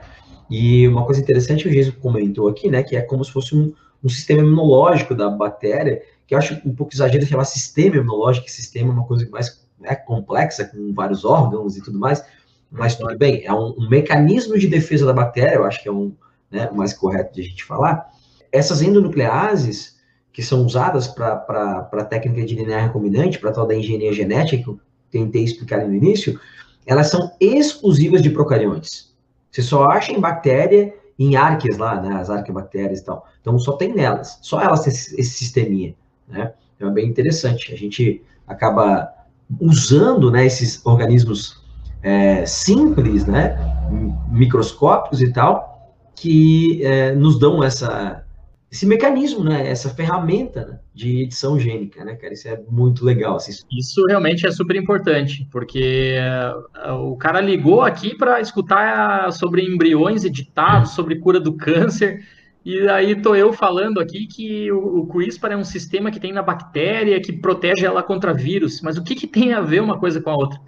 [0.48, 2.82] E uma coisa interessante que o Geis comentou aqui, né?
[2.82, 3.72] Que é como se fosse um,
[4.04, 6.02] um sistema imunológico da bactéria
[6.32, 9.62] que eu acho um pouco exagero chamar sistema imunológico, que sistema é uma coisa mais
[9.78, 12.24] né, complexa, com vários órgãos e tudo mais,
[12.70, 15.92] mas tudo bem, é um, um mecanismo de defesa da bactéria, eu acho que é
[15.92, 16.14] um
[16.50, 18.10] né, mais correto de a gente falar.
[18.50, 19.91] Essas endonucleases,
[20.32, 24.68] que são usadas para a técnica de DNA recombinante, para tal da engenharia genética, que
[24.68, 26.40] eu tentei explicar no início,
[26.86, 29.12] elas são exclusivas de procariontes.
[29.50, 33.26] Você só acha em bactéria, em arques lá, né, as arquebactérias e tal.
[33.40, 35.94] Então, só tem nelas, só elas têm esse, esse sisteminha
[36.32, 36.52] né?
[36.74, 37.72] Então é bem interessante.
[37.72, 39.08] A gente acaba
[39.60, 41.62] usando né, esses organismos
[42.02, 43.56] é, simples, né,
[44.30, 48.24] microscópicos e tal, que é, nos dão essa,
[48.72, 52.32] esse mecanismo, né, essa ferramenta né, de edição gênica, né, cara?
[52.32, 53.36] Isso é muito legal.
[53.36, 53.52] Assim.
[53.70, 56.16] Isso realmente é super importante, porque
[56.88, 62.26] uh, o cara ligou aqui para escutar sobre embriões editados, sobre cura do câncer.
[62.64, 66.32] E aí tô eu falando aqui que o, o CRISPR é um sistema que tem
[66.32, 68.80] na bactéria que protege ela contra vírus.
[68.80, 70.58] Mas o que, que tem a ver uma coisa com a outra?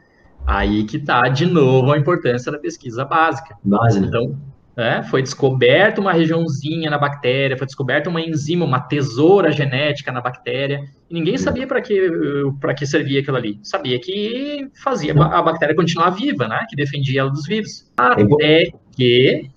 [0.46, 3.56] Aí que tá de novo a importância da pesquisa básica.
[3.64, 4.04] Básica.
[4.04, 4.38] Então,
[4.76, 10.20] é, foi descoberta uma regiãozinha na bactéria, foi descoberta uma enzima, uma tesoura genética na
[10.20, 10.80] bactéria.
[11.08, 12.10] E ninguém sabia para que,
[12.60, 13.60] para que servia aquilo ali.
[13.62, 16.66] Sabia que fazia a bactéria continuar viva, né?
[16.68, 17.90] Que defendia ela dos vírus.
[17.96, 19.48] Até que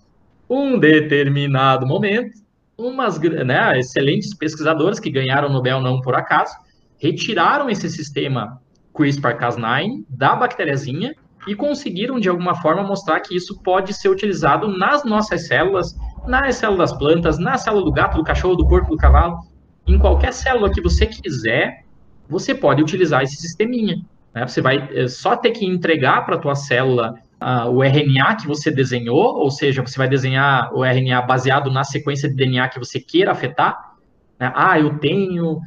[0.47, 2.39] um determinado momento,
[2.77, 6.53] umas né, excelentes pesquisadoras que ganharam o Nobel não por acaso,
[6.99, 8.62] retiraram esse sistema
[8.93, 11.15] CRISPR-Cas9 da bactériazinha
[11.48, 15.96] e conseguiram, de alguma forma, mostrar que isso pode ser utilizado nas nossas células,
[16.28, 19.40] nas células das plantas, na célula do gato, do cachorro, do porco, do cavalo.
[19.88, 21.86] Em qualquer célula que você quiser,
[22.30, 24.02] você pode utilizar esse sisteminha.
[24.34, 24.46] Né?
[24.46, 28.48] Você vai eh, só ter que entregar para a tua célula uh, o RNA que
[28.48, 32.80] você desenhou, ou seja, você vai desenhar o RNA baseado na sequência de DNA que
[32.80, 33.96] você queira afetar.
[34.40, 34.52] Né?
[34.54, 35.60] Ah, eu tenho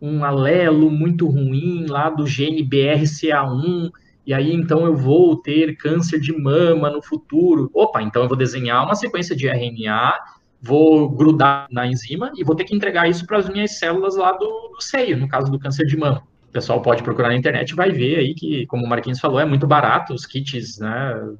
[0.00, 3.90] um alelo muito ruim lá do gene BRCA1,
[4.26, 7.70] e aí então eu vou ter câncer de mama no futuro.
[7.72, 10.14] Opa, então eu vou desenhar uma sequência de RNA,
[10.60, 14.32] vou grudar na enzima e vou ter que entregar isso para as minhas células lá
[14.32, 16.22] do, do seio, no caso do câncer de mama
[16.56, 19.44] pessoal pode procurar na internet e vai ver aí que, como o Marquinhos falou, é
[19.44, 21.34] muito barato os kits, né?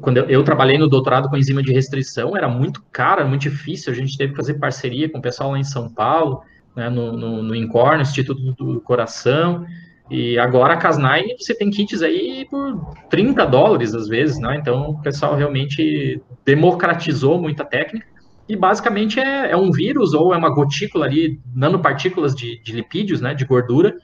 [0.00, 3.96] Quando eu, trabalhei no doutorado com enzima de restrição, era muito caro, muito difícil, a
[3.96, 6.42] gente teve que fazer parceria com o pessoal lá em São Paulo,
[6.74, 9.66] né, no, no, no INCOR, no Instituto do Coração,
[10.10, 14.56] e agora a Cas9 você tem kits aí por 30 dólares às vezes, né?
[14.56, 18.06] Então o pessoal realmente democratizou muita técnica.
[18.46, 23.22] E basicamente é, é um vírus ou é uma gotícula ali, nanopartículas de, de lipídios,
[23.22, 23.32] né?
[23.32, 23.96] De gordura,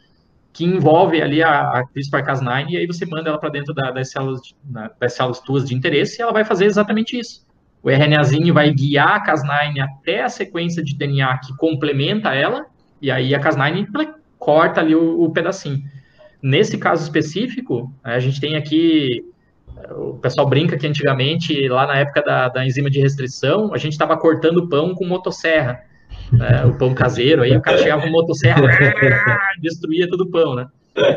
[0.53, 4.11] que envolve ali a, a CRISPR-Cas9 e aí você manda ela para dentro da, das,
[4.11, 4.41] células,
[4.99, 7.47] das células tuas de interesse e ela vai fazer exatamente isso.
[7.83, 12.65] O RNAzinho vai guiar a Cas9 até a sequência de DNA que complementa ela
[13.01, 13.87] e aí a Cas9
[14.41, 15.79] corta ali o, o pedacinho.
[16.43, 19.25] Nesse caso específico, a gente tem aqui
[19.93, 23.93] o pessoal brinca que antigamente, lá na época da, da enzima de restrição, a gente
[23.93, 25.81] estava cortando pão com motosserra
[26.33, 28.63] né, o pão caseiro, aí o cara chegava com motosserra,
[29.61, 30.67] destruía todo o pão, né?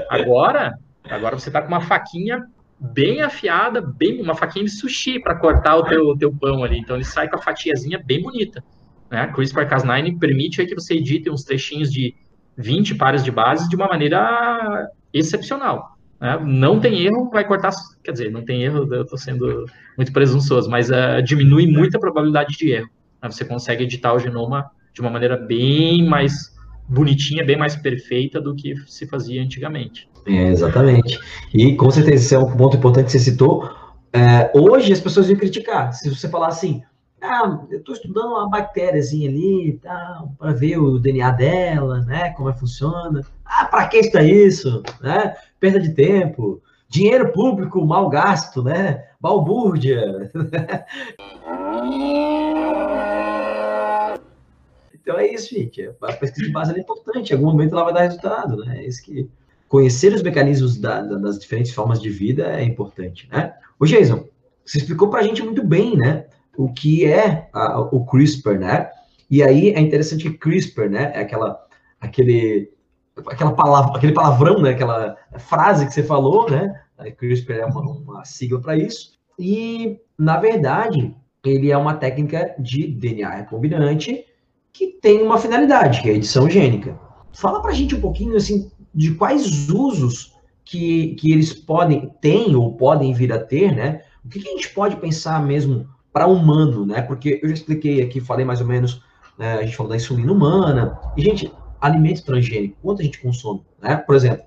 [0.10, 0.74] Agora,
[1.10, 2.44] agora você tá com uma faquinha
[2.80, 6.80] bem afiada, bem uma faquinha de sushi para cortar o teu, teu pão ali.
[6.80, 8.64] Então ele sai com a fatiazinha bem bonita.
[9.10, 9.22] Né?
[9.22, 12.16] A CRISPR-Cas9 permite que você edite uns trechinhos de
[12.58, 15.98] 20 pares de bases de uma maneira excepcional.
[16.20, 16.40] Né?
[16.44, 17.72] Não tem erro, vai cortar.
[18.04, 19.66] Quer dizer, não tem erro, eu estou sendo
[19.98, 22.90] muito presunçoso, mas uh, diminui muito a probabilidade de erro.
[23.22, 23.30] Né?
[23.30, 26.54] Você consegue editar o genoma de uma maneira bem mais
[26.88, 30.08] bonitinha, bem mais perfeita do que se fazia antigamente.
[30.26, 31.20] É, exatamente.
[31.54, 33.70] E com certeza esse é um ponto importante que você citou.
[34.14, 35.92] É, hoje as pessoas vão criticar.
[35.94, 36.84] Se você falar assim,
[37.24, 42.50] ah, eu estou estudando uma bactériazinha ali, tá, para ver o DNA dela, né, como
[42.50, 43.22] é funciona.
[43.46, 45.36] Ah, para que está isso, né?
[45.60, 49.06] Perda de tempo, dinheiro público mal gasto, né?
[49.20, 50.32] Balbúrdia.
[55.04, 55.92] Então é isso, gente.
[56.02, 57.32] A pesquisa de base é importante.
[57.32, 58.78] Em algum momento ela vai dar resultado, né?
[58.78, 59.30] É isso que
[59.68, 63.54] conhecer os mecanismos da, da, das diferentes formas de vida é importante, né?
[63.78, 64.26] O Jason,
[64.66, 66.26] você explicou para a gente muito bem, né?
[66.58, 68.90] O que é a, o CRISPR, né?
[69.30, 71.12] E aí é interessante que CRISPR, né?
[71.16, 71.60] É aquela,
[72.00, 72.72] aquele,
[73.28, 74.72] aquela palavra, aquele palavrão, né?
[74.72, 76.74] Aquela frase que você falou, né?
[77.18, 79.14] CRISPR é uma, uma sigla para isso.
[79.38, 84.26] E na verdade ele é uma técnica de DNA recombinante
[84.72, 86.98] que tem uma finalidade, que é a edição gênica.
[87.34, 92.56] Fala para a gente um pouquinho assim de quais usos que, que eles podem têm
[92.56, 94.02] ou podem vir a ter, né?
[94.24, 97.02] O que, que a gente pode pensar mesmo para humano, né?
[97.02, 99.02] Porque eu já expliquei aqui, falei mais ou menos,
[99.38, 101.00] né, a gente falou da insulina humana.
[101.18, 103.62] E, gente, alimento transgênico, quanto a gente consome?
[103.82, 103.98] Né?
[103.98, 104.46] Por exemplo,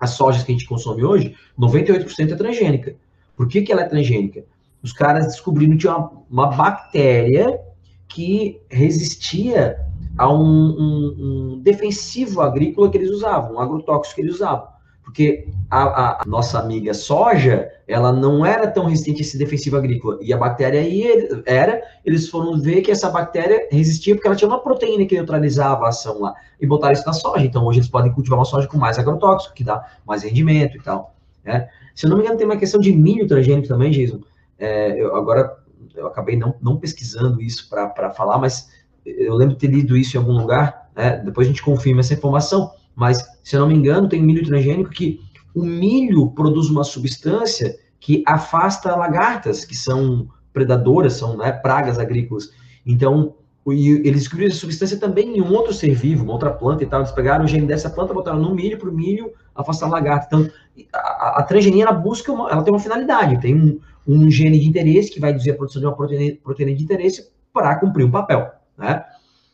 [0.00, 2.96] as sojas que a gente consome hoje, 98% é transgênica.
[3.36, 4.44] Por que, que ela é transgênica?
[4.82, 7.60] Os caras descobriram que tinha uma, uma bactéria
[8.08, 9.78] que resistia
[10.16, 14.68] a um, um, um, defensivo agrícola que eles usavam, um agrotóxico que eles usavam.
[15.06, 20.18] Porque a, a, nossa amiga soja, ela não era tão resistente a esse defensivo agrícola.
[20.20, 24.48] E a bactéria aí era, eles foram ver que essa bactéria resistia porque ela tinha
[24.48, 26.34] uma proteína que neutralizava a ação lá.
[26.60, 27.46] E botaram isso na soja.
[27.46, 30.82] Então hoje eles podem cultivar uma soja com mais agrotóxico, que dá mais rendimento e
[30.82, 31.14] tal.
[31.44, 31.68] Né?
[31.94, 34.18] Se eu não me engano, tem uma questão de milho transgênico também, Jason.
[34.58, 35.56] É, eu, agora
[35.94, 38.68] eu acabei não, não pesquisando isso para falar, mas
[39.04, 41.22] eu lembro de ter lido isso em algum lugar, né?
[41.24, 44.90] depois a gente confirma essa informação, mas, se eu não me engano, tem milho transgênico
[44.90, 45.20] que
[45.54, 52.50] o milho produz uma substância que afasta lagartas, que são predadoras, são né, pragas agrícolas.
[52.86, 53.34] Então,
[53.66, 57.00] eles descobriram essa substância também em um outro ser vivo, uma outra planta e tal.
[57.00, 60.26] Eles pegaram o gene dessa planta, botaram no milho para o milho afastar lagarta.
[60.26, 60.50] Então,
[60.94, 64.68] a, a transgenia, ela busca, uma, ela tem uma finalidade, tem um, um gene de
[64.68, 68.10] interesse que vai dizer a produção de uma proteína, proteína de interesse para cumprir um
[68.10, 69.04] papel, né?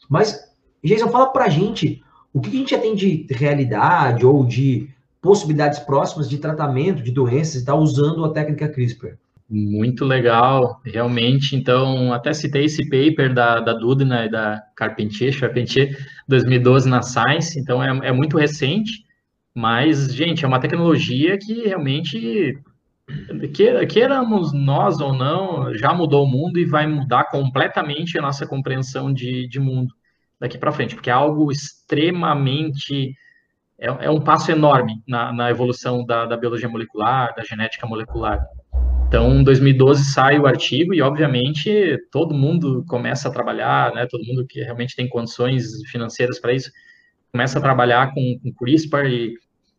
[0.09, 0.39] Mas,
[0.85, 2.03] Jason, fala para a gente
[2.33, 4.89] o que a gente já tem de realidade ou de
[5.21, 9.17] possibilidades próximas de tratamento de doenças e tal usando a técnica CRISPR.
[9.49, 11.55] Muito legal, realmente.
[11.55, 15.95] Então, até citei esse paper da, da Dudna e da Carpentier, Charpentier,
[16.27, 19.05] 2012 na Science, então é, é muito recente,
[19.55, 22.59] mas, gente, é uma tecnologia que realmente,
[23.91, 29.13] queiramos nós ou não, já mudou o mundo e vai mudar completamente a nossa compreensão
[29.13, 29.95] de, de mundo
[30.43, 33.15] daqui para frente, porque é algo extremamente.
[33.79, 38.45] É, é um passo enorme na, na evolução da, da biologia molecular, da genética molecular.
[39.07, 44.07] Então, em 2012 sai o artigo e, obviamente, todo mundo começa a trabalhar, né?
[44.11, 46.71] Todo mundo que realmente tem condições financeiras para isso
[47.31, 49.35] começa a trabalhar com, com CRISPR e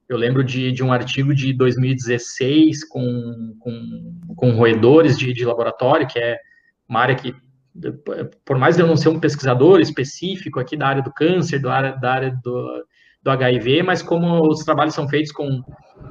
[0.09, 6.07] eu lembro de, de um artigo de 2016 com, com, com roedores de, de laboratório,
[6.07, 6.37] que é
[6.89, 7.33] uma área que,
[8.45, 11.69] por mais de eu não ser um pesquisador específico aqui da área do câncer, do
[11.69, 12.85] área, da área do,
[13.23, 15.63] do HIV, mas como os trabalhos são feitos com,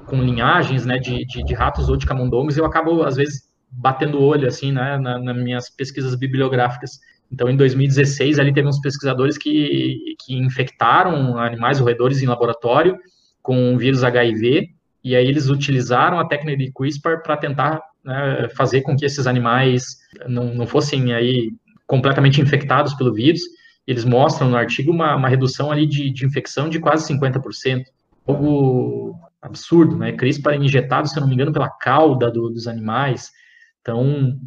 [0.06, 4.18] com linhagens né, de, de, de ratos ou de camundongos, eu acabo, às vezes, batendo
[4.18, 6.98] o olho, assim, né, na, nas minhas pesquisas bibliográficas.
[7.30, 12.96] Então, em 2016, ali teve uns pesquisadores que, que infectaram animais roedores em laboratório
[13.40, 14.68] com o vírus HIV,
[15.04, 19.26] e aí eles utilizaram a técnica de CRISPR para tentar né, fazer com que esses
[19.26, 21.52] animais não, não fossem aí
[21.86, 23.40] completamente infectados pelo vírus.
[23.86, 27.84] Eles mostram no artigo uma, uma redução ali de, de infecção de quase 50%.
[28.26, 30.12] Algo absurdo, né?
[30.12, 33.32] CRISPR injetado, se eu não me engano, pela cauda do, dos animais.
[33.80, 34.38] Então,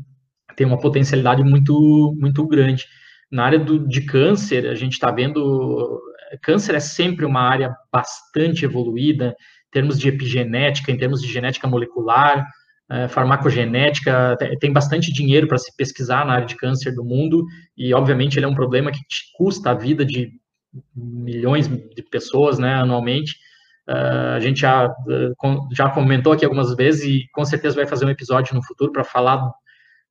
[0.56, 2.86] tem uma potencialidade muito, muito grande.
[3.30, 6.02] Na área do, de câncer, a gente está vendo
[6.42, 9.36] câncer é sempre uma área bastante evoluída
[9.76, 12.48] termos de epigenética, em termos de genética molecular,
[12.90, 17.44] é, farmacogenética, tem bastante dinheiro para se pesquisar na área de câncer do mundo,
[17.76, 19.00] e obviamente ele é um problema que
[19.38, 20.32] custa a vida de
[20.96, 23.34] milhões de pessoas né, anualmente.
[23.88, 24.90] Uh, a gente já,
[25.74, 29.04] já comentou aqui algumas vezes e com certeza vai fazer um episódio no futuro para
[29.04, 29.52] falar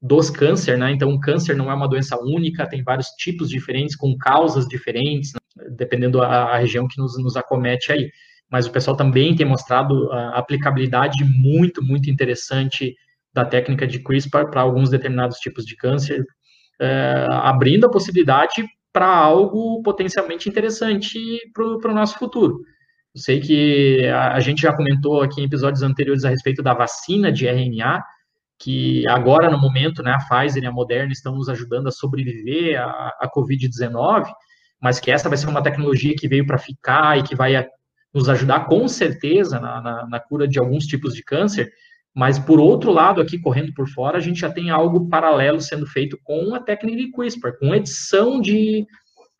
[0.00, 0.92] dos câncer, né?
[0.92, 5.32] Então, o câncer não é uma doença única, tem vários tipos diferentes, com causas diferentes,
[5.32, 5.68] né?
[5.70, 8.10] dependendo a, a, região que nos, nos acomete aí.
[8.54, 12.94] Mas o pessoal também tem mostrado a aplicabilidade muito, muito interessante
[13.32, 16.24] da técnica de CRISPR para alguns determinados tipos de câncer,
[16.80, 21.18] é, abrindo a possibilidade para algo potencialmente interessante
[21.52, 22.60] para o nosso futuro.
[23.12, 26.74] Eu sei que a, a gente já comentou aqui em episódios anteriores a respeito da
[26.74, 28.04] vacina de RNA,
[28.56, 32.80] que agora, no momento, né, a Pfizer e a Moderna estão nos ajudando a sobreviver
[32.80, 34.30] à, à Covid-19,
[34.80, 37.56] mas que essa vai ser uma tecnologia que veio para ficar e que vai
[38.14, 41.72] nos ajudar com certeza na, na, na, cura de alguns tipos de câncer,
[42.14, 45.84] mas por outro lado, aqui correndo por fora, a gente já tem algo paralelo sendo
[45.86, 48.86] feito com a técnica de CRISPR, com edição de,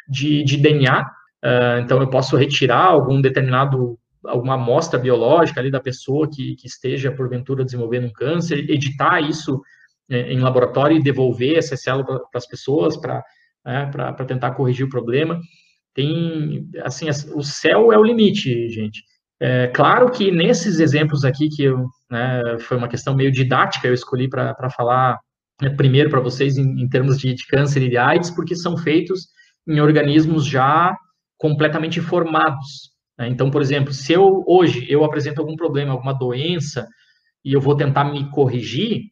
[0.09, 1.03] de, de DNA.
[1.03, 1.07] Uh,
[1.45, 6.67] ah, então, eu posso retirar algum determinado alguma amostra biológica ali da pessoa que, que
[6.67, 9.61] esteja, porventura, desenvolvendo um câncer, editar isso
[10.11, 13.23] é, em laboratório e devolver essa célula para as pessoas para
[13.67, 15.41] é, para tentar corrigir o problema.
[15.95, 19.03] Tem, assim, o céu é o limite, gente.
[19.41, 23.95] É, claro que nesses exemplos aqui, que eu, né, foi uma questão meio didática, eu
[23.95, 25.19] escolhi para falar
[25.61, 28.77] né, primeiro para vocês em, em termos de, de câncer e de AIDS, porque são
[28.77, 29.29] feitos
[29.67, 30.97] em organismos já
[31.39, 33.29] completamente formados, né?
[33.29, 36.87] Então, por exemplo, se eu hoje eu apresento algum problema, alguma doença,
[37.45, 39.03] e eu vou tentar me corrigir,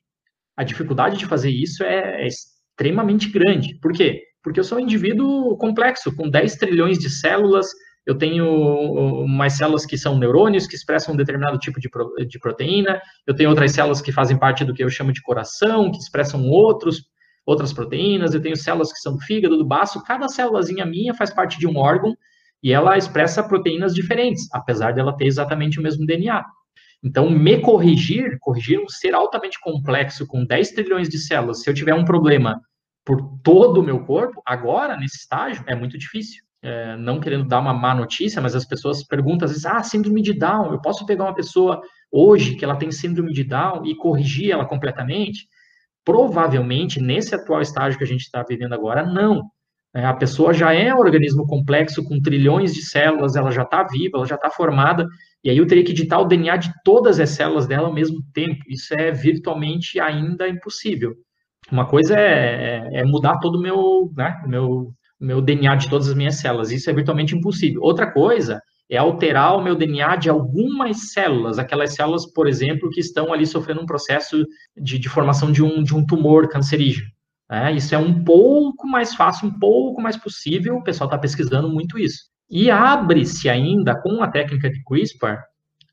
[0.56, 3.78] a dificuldade de fazer isso é, é extremamente grande.
[3.80, 4.22] Por quê?
[4.42, 7.68] Porque eu sou um indivíduo complexo, com 10 trilhões de células,
[8.04, 8.44] eu tenho
[9.24, 11.88] umas células que são neurônios, que expressam um determinado tipo de,
[12.26, 15.90] de proteína, eu tenho outras células que fazem parte do que eu chamo de coração,
[15.90, 17.04] que expressam outros,
[17.46, 21.30] outras proteínas, eu tenho células que são do fígado, do baço, cada célulazinha minha faz
[21.30, 22.16] parte de um órgão,
[22.62, 26.44] e ela expressa proteínas diferentes, apesar dela ter exatamente o mesmo DNA.
[27.04, 31.74] Então, me corrigir, corrigir um ser altamente complexo com 10 trilhões de células, se eu
[31.74, 32.60] tiver um problema
[33.04, 36.42] por todo o meu corpo, agora, nesse estágio, é muito difícil.
[36.64, 40.22] É, não querendo dar uma má notícia, mas as pessoas perguntam às vezes, ah, síndrome
[40.22, 43.96] de Down, eu posso pegar uma pessoa hoje que ela tem síndrome de Down e
[43.96, 45.48] corrigir ela completamente?
[46.04, 49.42] Provavelmente, nesse atual estágio que a gente está vivendo agora, não.
[49.94, 53.82] É, a pessoa já é um organismo complexo, com trilhões de células, ela já está
[53.82, 55.06] viva, ela já está formada,
[55.44, 58.22] e aí eu teria que editar o DNA de todas as células dela ao mesmo
[58.32, 58.64] tempo.
[58.68, 61.14] Isso é virtualmente ainda impossível.
[61.70, 66.08] Uma coisa é, é, é mudar todo o meu, né, meu, meu DNA de todas
[66.08, 66.70] as minhas células.
[66.70, 67.82] Isso é virtualmente impossível.
[67.82, 68.60] Outra coisa
[68.90, 73.46] é alterar o meu DNA de algumas células, aquelas células, por exemplo, que estão ali
[73.46, 74.44] sofrendo um processo
[74.76, 77.06] de, de formação de um, de um tumor cancerígeno.
[77.50, 81.68] É, isso é um pouco mais fácil, um pouco mais possível, o pessoal está pesquisando
[81.68, 82.24] muito isso.
[82.50, 85.38] E abre-se ainda, com a técnica de CRISPR,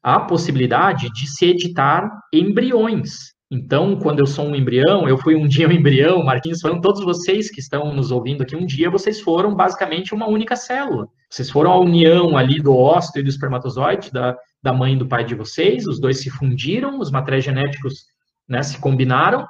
[0.03, 3.33] a possibilidade de se editar embriões.
[3.51, 7.03] Então, quando eu sou um embrião, eu fui um dia um embrião, Marquinhos, foram todos
[7.03, 11.07] vocês que estão nos ouvindo aqui, um dia vocês foram basicamente uma única célula.
[11.27, 15.07] Vocês foram a união ali do ósseo e do espermatozoide, da, da mãe e do
[15.07, 18.05] pai de vocês, os dois se fundiram, os materiais genéticos
[18.47, 19.47] né, se combinaram,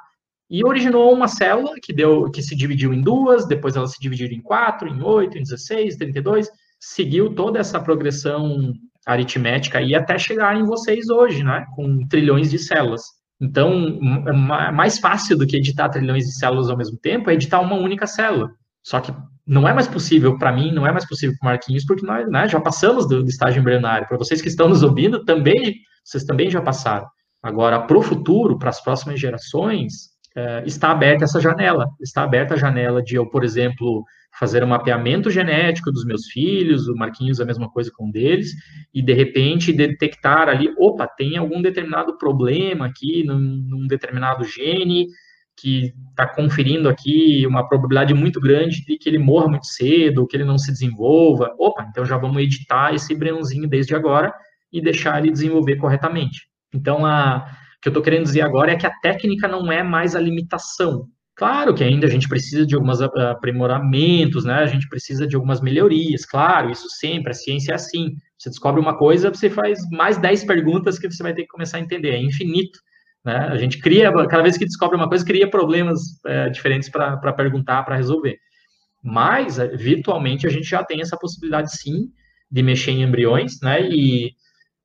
[0.48, 4.26] e originou uma célula que deu que se dividiu em duas, depois ela se dividiu
[4.28, 6.48] em quatro, em oito, em 16, 32,
[6.80, 8.72] seguiu toda essa progressão
[9.06, 13.19] aritmética aí até chegar em vocês hoje, né, com trilhões de células.
[13.40, 13.98] Então,
[14.72, 18.06] mais fácil do que editar trilhões de células ao mesmo tempo é editar uma única
[18.06, 18.50] célula.
[18.82, 19.12] Só que
[19.46, 22.28] não é mais possível para mim, não é mais possível para o Marquinhos, porque nós
[22.28, 24.06] né, já passamos do, do estágio embrionário.
[24.06, 27.06] Para vocês que estão nos ouvindo, também vocês também já passaram.
[27.42, 31.86] Agora, para o futuro, para as próximas gerações, é, está aberta essa janela.
[32.00, 34.04] Está aberta a janela de eu, por exemplo,
[34.40, 38.52] fazer um mapeamento genético dos meus filhos, o Marquinhos a mesma coisa com um deles,
[38.92, 45.08] e de repente detectar ali, opa, tem algum determinado problema aqui num, num determinado gene
[45.54, 50.34] que está conferindo aqui uma probabilidade muito grande de que ele morra muito cedo, que
[50.38, 51.54] ele não se desenvolva.
[51.58, 54.32] Opa, então já vamos editar esse embriãozinho desde agora
[54.72, 56.48] e deixar ele desenvolver corretamente.
[56.72, 59.82] Então, a, o que eu estou querendo dizer agora é que a técnica não é
[59.82, 61.06] mais a limitação,
[61.40, 64.56] Claro que ainda a gente precisa de alguns aprimoramentos, né?
[64.56, 68.14] A gente precisa de algumas melhorias, claro, isso sempre, a ciência é assim.
[68.36, 71.78] Você descobre uma coisa, você faz mais 10 perguntas que você vai ter que começar
[71.78, 72.78] a entender, é infinito.
[73.24, 73.34] Né?
[73.34, 77.84] A gente cria, cada vez que descobre uma coisa, cria problemas é, diferentes para perguntar,
[77.84, 78.36] para resolver.
[79.02, 82.10] Mas, é, virtualmente, a gente já tem essa possibilidade, sim,
[82.50, 83.80] de mexer em embriões, né?
[83.88, 84.32] E,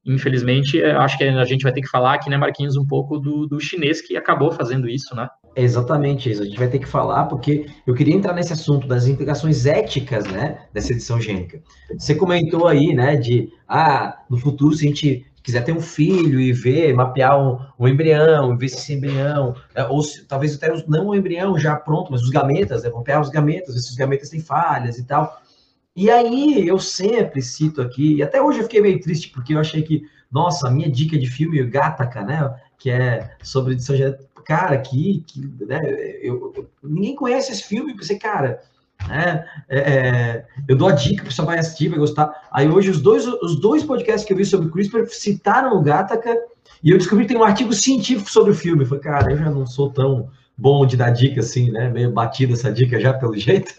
[0.05, 3.19] infelizmente, é, acho que a gente vai ter que falar aqui, né, Marquinhos, um pouco
[3.19, 5.27] do, do chinês que acabou fazendo isso, né?
[5.55, 6.41] Exatamente isso.
[6.41, 10.25] A gente vai ter que falar, porque eu queria entrar nesse assunto das implicações éticas,
[10.25, 11.61] né, dessa edição gênica.
[11.97, 16.39] Você comentou aí, né, de, ah, no futuro, se a gente quiser ter um filho
[16.39, 20.73] e ver, mapear um, um embrião, ver se esse embrião, é, ou se, talvez até
[20.87, 23.95] não o embrião já pronto, mas os gametas, né, mapear os gametas, ver se os
[23.95, 25.39] gametas têm falhas e tal.
[25.95, 29.59] E aí, eu sempre cito aqui, e até hoje eu fiquei meio triste, porque eu
[29.59, 33.95] achei que, nossa, a minha dica de filme, Gataca, né, que é sobre edição
[34.45, 35.81] cara, aqui, que, né,
[36.21, 38.61] eu, eu, ninguém conhece esse filme, você, cara,
[39.07, 42.47] né, é, é, eu dou a dica, a pessoa vai assistir, vai gostar.
[42.51, 46.37] Aí hoje os dois, os dois podcasts que eu vi sobre CRISPR citaram o Gataca
[46.83, 48.83] e eu descobri que tem um artigo científico sobre o filme.
[48.83, 51.89] Eu falei, cara, eu já não sou tão bom de dar dica assim, né?
[51.89, 53.73] Meio batida essa dica já pelo jeito,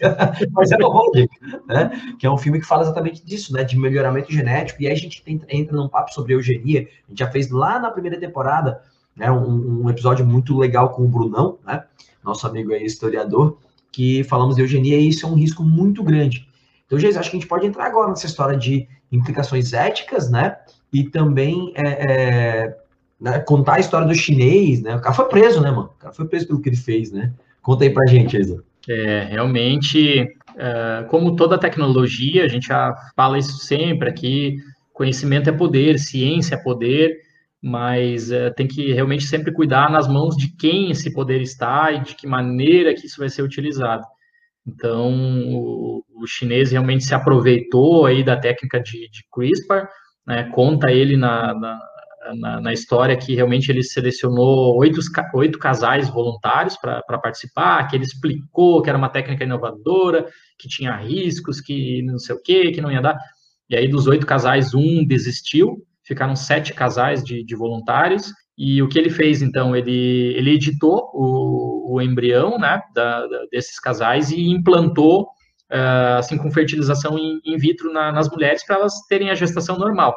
[0.51, 1.35] mas é uma boa dica,
[1.67, 2.15] né?
[2.19, 3.63] Que é um filme que fala exatamente disso, né?
[3.63, 4.81] De melhoramento genético.
[4.81, 6.81] E aí a gente entra num papo sobre eugenia.
[6.81, 8.81] A gente já fez lá na primeira temporada
[9.17, 11.83] né, um, um, episódio muito legal com o Brunão, né,
[12.23, 13.57] nosso amigo aí, historiador,
[13.91, 16.47] que falamos de eugenia e isso é um risco muito grande.
[16.85, 20.55] Então, Geis, acho que a gente pode entrar agora nessa história de implicações éticas, né,
[20.93, 22.77] e também é, é,
[23.19, 26.13] né, contar a história do chinês, né, o cara foi preso, né, mano, o cara
[26.13, 28.63] foi preso pelo que ele fez, né, conta aí pra gente, Geisa.
[28.89, 34.59] É, realmente, é, como toda tecnologia, a gente já fala isso sempre aqui,
[34.93, 37.26] conhecimento é poder, ciência é poder,
[37.61, 42.01] mas é, tem que realmente sempre cuidar nas mãos de quem esse poder está e
[42.01, 44.03] de que maneira que isso vai ser utilizado.
[44.65, 45.11] Então,
[45.53, 49.87] o, o chinês realmente se aproveitou aí da técnica de, de CRISPR,
[50.25, 51.79] né, conta ele na, na,
[52.35, 54.99] na, na, história que realmente ele selecionou oito,
[55.33, 60.25] oito casais voluntários para participar, que ele explicou que era uma técnica inovadora,
[60.59, 63.17] que tinha riscos, que não sei o que, que não ia dar.
[63.69, 65.77] E aí, dos oito casais, um desistiu,
[66.07, 71.11] ficaram sete casais de, de voluntários, e o que ele fez, então, ele, ele editou
[71.13, 75.23] o, o embrião né, da, da, desses casais e implantou,
[75.71, 79.77] uh, assim, com fertilização in, in vitro na, nas mulheres para elas terem a gestação
[79.77, 80.15] normal,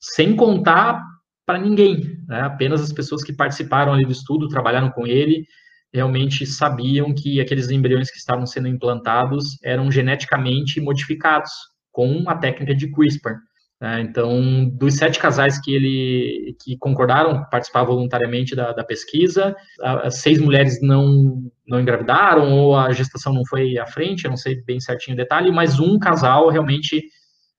[0.00, 1.02] sem contar
[1.44, 5.44] para ninguém, né, apenas as pessoas que participaram ali do estudo, trabalharam com ele,
[5.92, 11.50] realmente sabiam que aqueles embriões que estavam sendo implantados eram geneticamente modificados
[11.90, 13.34] com a técnica de CRISPR.
[13.82, 14.00] Né?
[14.00, 19.56] Então, dos sete casais que ele que concordaram participar voluntariamente da, da pesquisa,
[20.08, 24.62] seis mulheres não, não engravidaram ou a gestação não foi à frente, eu não sei
[24.62, 27.02] bem certinho o detalhe, mas um casal realmente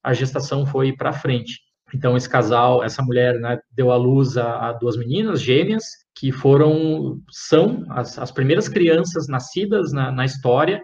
[0.02, 1.60] a gestação foi para frente.
[1.94, 5.84] Então, esse casal, essa mulher, né, deu à luz a, a, duas meninas gêmeas,
[6.16, 10.82] que foram, são as, as primeiras crianças nascidas na, na história,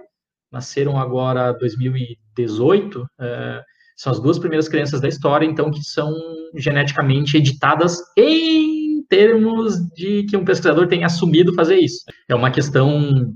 [0.51, 3.63] nasceram agora 2018, é,
[3.99, 6.09] são as duas primeiras crianças da história, então, que são
[6.55, 12.05] geneticamente editadas em termos de que um pesquisador tem assumido fazer isso.
[12.29, 13.33] É uma questão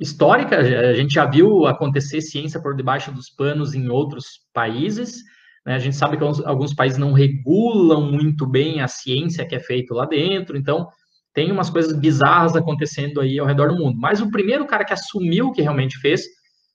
[0.00, 5.24] histórica, a gente já viu acontecer ciência por debaixo dos panos em outros países.
[5.66, 5.74] Né?
[5.74, 9.92] A gente sabe que alguns países não regulam muito bem a ciência que é feita
[9.92, 10.86] lá dentro, então
[11.34, 13.98] tem umas coisas bizarras acontecendo aí ao redor do mundo.
[13.98, 16.26] Mas o primeiro cara que assumiu que realmente fez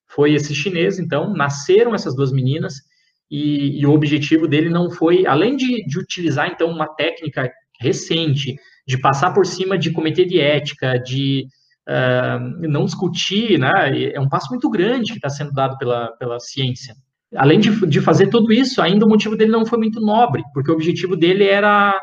[0.10, 2.91] foi esse chinês, então, nasceram essas duas meninas,
[3.32, 8.56] e, e o objetivo dele não foi, além de, de utilizar, então, uma técnica recente,
[8.86, 11.46] de passar por cima de comitê de ética, de
[11.88, 14.12] uh, não discutir, né?
[14.14, 16.94] É um passo muito grande que está sendo dado pela, pela ciência.
[17.36, 20.70] Além de, de fazer tudo isso, ainda o motivo dele não foi muito nobre, porque
[20.70, 21.98] o objetivo dele era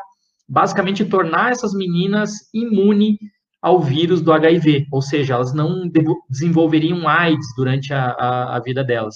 [0.47, 3.17] basicamente tornar essas meninas imunes
[3.61, 5.89] ao vírus do HIV, ou seja, elas não
[6.29, 9.15] desenvolveriam AIDS durante a, a, a, vida delas.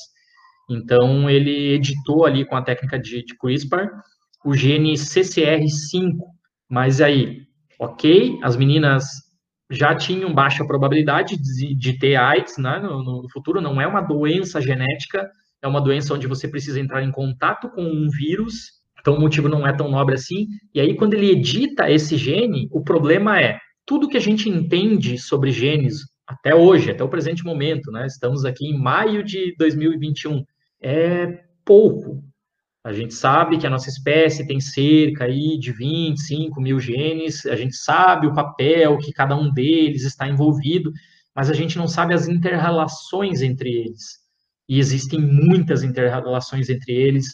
[0.70, 3.90] Então, ele editou ali com a técnica de, de CRISPR
[4.44, 6.18] o gene CCR5,
[6.70, 7.44] mas aí,
[7.80, 9.06] ok, as meninas
[9.70, 14.02] já tinham baixa probabilidade de, de ter AIDS né, no, no, futuro, não é uma
[14.02, 15.30] doença genética,
[15.62, 19.48] é uma doença onde você precisa entrar em contato com um vírus, então o motivo
[19.48, 20.48] não é tão nobre assim.
[20.74, 25.18] E aí, quando ele edita esse gene, o problema é tudo que a gente entende
[25.18, 28.06] sobre genes até hoje, até o presente momento, né?
[28.06, 30.44] Estamos aqui em maio de 2021,
[30.84, 32.22] é pouco.
[32.84, 37.56] A gente sabe que a nossa espécie tem cerca aí de 25 mil genes, a
[37.56, 40.92] gente sabe o papel que cada um deles está envolvido,
[41.34, 44.20] mas a gente não sabe as interrelações entre eles.
[44.68, 47.28] E existem muitas interrelações entre eles.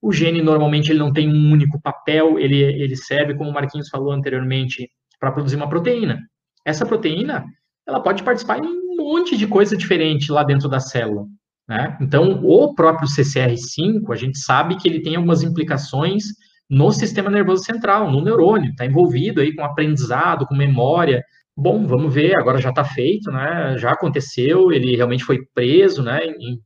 [0.00, 3.88] O gene normalmente ele não tem um único papel, ele, ele serve, como o Marquinhos
[3.88, 4.88] falou anteriormente,
[5.18, 6.20] para produzir uma proteína.
[6.64, 7.44] Essa proteína,
[7.86, 11.26] ela pode participar em um monte de coisa diferente lá dentro da célula.
[11.68, 11.96] Né?
[12.00, 16.24] Então, o próprio CCR5, a gente sabe que ele tem algumas implicações
[16.68, 21.22] no sistema nervoso central, no neurônio, está envolvido aí com aprendizado, com memória.
[21.56, 23.76] Bom, vamos ver, agora já está feito, né?
[23.78, 26.24] Já aconteceu, ele realmente foi preso, né?
[26.24, 26.58] Em,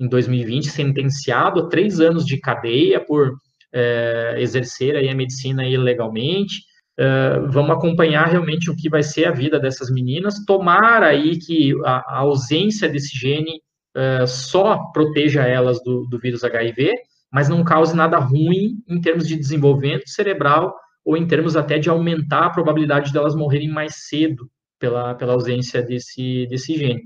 [0.00, 3.32] em 2020, sentenciado a três anos de cadeia por
[3.72, 6.62] é, exercer aí a medicina ilegalmente.
[7.00, 10.44] Uh, vamos acompanhar realmente o que vai ser a vida dessas meninas.
[10.44, 13.62] Tomara aí que a, a ausência desse gene
[13.96, 16.92] uh, só proteja elas do, do, vírus HIV,
[17.30, 20.74] mas não cause nada ruim em termos de desenvolvimento cerebral
[21.04, 25.82] ou em termos até de aumentar a probabilidade delas morrerem mais cedo pela, pela ausência
[25.82, 27.02] desse, desse gene.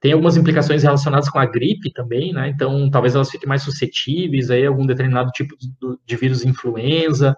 [0.00, 2.48] Tem algumas implicações relacionadas com a gripe também, né?
[2.48, 5.68] Então, talvez elas fiquem mais suscetíveis a algum determinado tipo de,
[6.04, 7.36] de vírus influenza,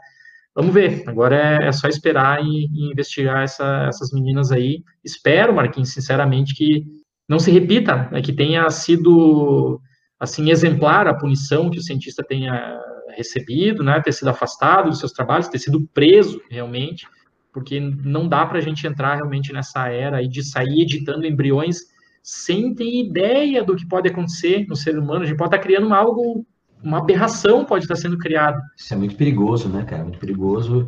[0.55, 1.03] Vamos ver.
[1.09, 4.85] Agora é, é só esperar e, e investigar essa, essas meninas aí.
[5.03, 6.85] Espero, Marquinhos, sinceramente, que
[7.29, 9.81] não se repita, né, que tenha sido
[10.19, 12.81] assim exemplar a punição que o cientista tenha
[13.17, 17.07] recebido, né, ter sido afastado dos seus trabalhos, ter sido preso realmente,
[17.53, 21.79] porque não dá para a gente entrar realmente nessa era aí de sair editando embriões
[22.23, 25.23] sem ter ideia do que pode acontecer no ser humano.
[25.23, 26.45] A gente pode estar criando algo
[26.85, 28.61] uma aberração pode estar sendo criada.
[28.77, 30.03] Isso é muito perigoso, né, cara?
[30.03, 30.87] Muito perigoso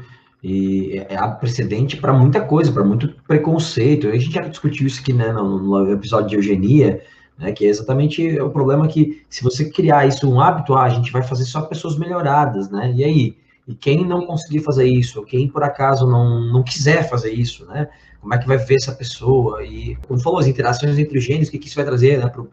[0.48, 4.06] e é, é precedente para muita coisa, para muito preconceito.
[4.06, 7.02] A gente já discutiu isso aqui, né, no, no, episódio de eugenia,
[7.36, 10.88] né, que é exatamente o problema que se você criar isso um hábito, ah, a
[10.88, 12.92] gente vai fazer só pessoas melhoradas, né?
[12.94, 13.36] E aí,
[13.66, 17.88] e quem não conseguir fazer isso, quem por acaso não, não quiser fazer isso, né?
[18.20, 19.64] Como é que vai ver essa pessoa?
[19.64, 22.28] E, como falou, as interações entre os genes, o que, que isso vai trazer né,
[22.28, 22.48] para o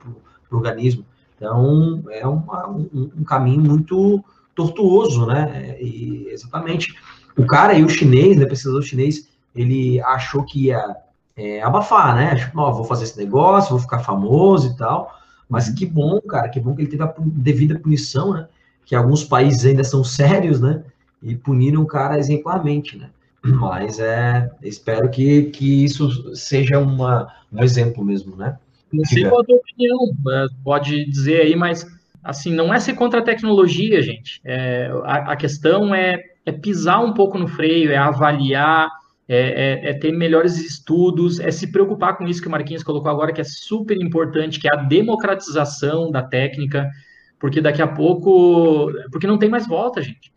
[0.58, 1.06] organismo?
[1.38, 4.24] Então, é uma, um, um, caminho muito
[4.56, 5.78] tortuoso, né?
[5.80, 6.96] E exatamente.
[7.38, 10.96] O cara e o chinês, né, pesquisador chinês, ele achou que ia
[11.36, 12.36] é, abafar, né?
[12.36, 15.16] Tipo, oh, vou fazer esse negócio, vou ficar famoso e tal.
[15.50, 18.48] Mas que bom, cara, que bom que ele teve a devida punição, né?
[18.86, 20.84] Que alguns países ainda são sérios, né?
[21.22, 23.10] E puniram o cara exemplarmente, né?
[23.44, 28.58] Mas é, espero que, que isso seja uma, um exemplo mesmo, né?
[28.92, 29.98] Não sei qual a tua opinião,
[30.64, 31.86] pode dizer aí, mas
[32.24, 34.40] assim, não é ser contra a tecnologia, gente.
[34.46, 38.90] É, a, a, questão é, é, pisar um pouco no freio, é avaliar,
[39.28, 43.10] é, é, é, ter melhores estudos, é se preocupar com isso que o Marquinhos colocou
[43.10, 46.90] agora, que é super importante, que é a democratização da técnica,
[47.40, 50.32] porque daqui a pouco, porque não tem mais volta, gente.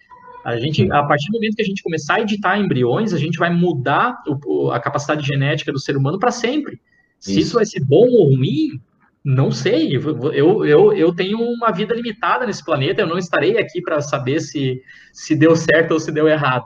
[0.45, 3.37] A gente, a partir do momento que a gente começar a editar embriões, a gente
[3.37, 6.81] vai mudar o, a capacidade genética do ser humano para sempre.
[7.19, 7.41] Se isso.
[7.41, 8.81] isso vai ser bom ou ruim,
[9.27, 9.97] não sei.
[9.97, 14.39] Eu, eu, eu tenho uma vida limitada nesse planeta, eu não estarei aqui para saber
[14.39, 14.81] se,
[15.12, 16.64] se deu certo ou se deu errado.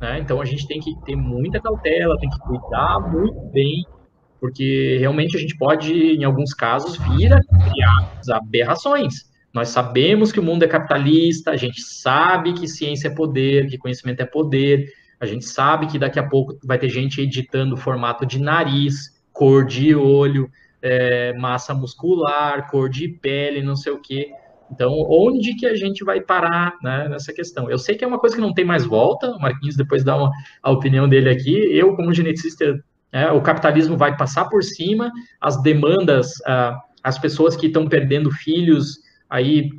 [0.00, 0.20] Né?
[0.20, 3.84] Então a gente tem que ter muita cautela, tem que cuidar muito bem,
[4.40, 9.26] porque realmente a gente pode, em alguns casos, vir a criar aberrações.
[9.52, 13.78] Nós sabemos que o mundo é capitalista, a gente sabe que ciência é poder, que
[13.78, 18.24] conhecimento é poder, a gente sabe que daqui a pouco vai ter gente editando formato
[18.24, 20.48] de nariz, cor de olho,
[20.86, 24.30] é, massa muscular, cor de pele, não sei o quê.
[24.70, 27.68] Então, onde que a gente vai parar né, nessa questão?
[27.68, 30.16] Eu sei que é uma coisa que não tem mais volta, o Marquinhos depois dá
[30.16, 30.30] uma,
[30.62, 31.54] a opinião dele aqui.
[31.76, 32.78] Eu, como geneticista,
[33.12, 35.10] é, o capitalismo vai passar por cima,
[35.40, 39.70] as demandas, ah, as pessoas que estão perdendo filhos aí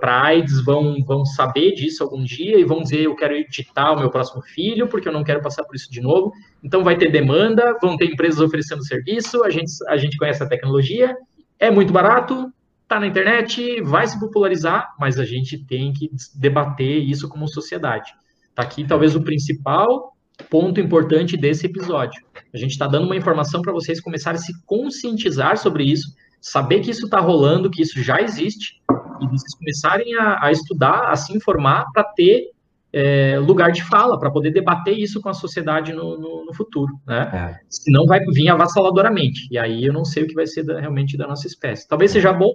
[0.00, 3.98] para AIDS vão, vão saber disso algum dia e vão dizer eu quero editar o
[3.98, 6.32] meu próximo filho porque eu não quero passar por isso de novo.
[6.62, 10.46] Então vai ter demanda, vão ter empresas oferecendo serviço, a gente, a gente conhece a
[10.46, 11.16] tecnologia,
[11.58, 12.52] é muito barato,
[12.86, 18.12] tá na internet, vai se popularizar, mas a gente tem que debater isso como sociedade.
[18.54, 20.14] Tá aqui talvez o principal
[20.50, 22.22] ponto importante desse episódio.
[22.52, 26.80] A gente está dando uma informação para vocês começarem a se conscientizar sobre isso, saber
[26.80, 28.82] que isso está rolando, que isso já existe,
[29.24, 32.50] e vocês começarem a, a estudar, a se informar para ter
[32.92, 36.92] é, lugar de fala, para poder debater isso com a sociedade no, no, no futuro,
[37.06, 37.30] né?
[37.32, 37.60] É.
[37.68, 41.16] Senão vai vir avassaladoramente, e aí eu não sei o que vai ser da, realmente
[41.16, 41.88] da nossa espécie.
[41.88, 42.54] Talvez seja bom,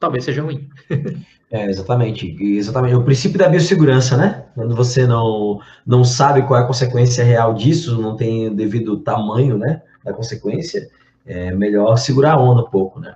[0.00, 0.68] talvez seja ruim.
[1.50, 2.36] É, exatamente.
[2.40, 2.96] Exatamente.
[2.96, 4.44] O princípio da biossegurança, né?
[4.56, 8.98] Quando você não, não sabe qual é a consequência real disso, não tem o devido
[8.98, 10.88] tamanho, né, da consequência,
[11.24, 13.14] é melhor segurar a onda um pouco, né?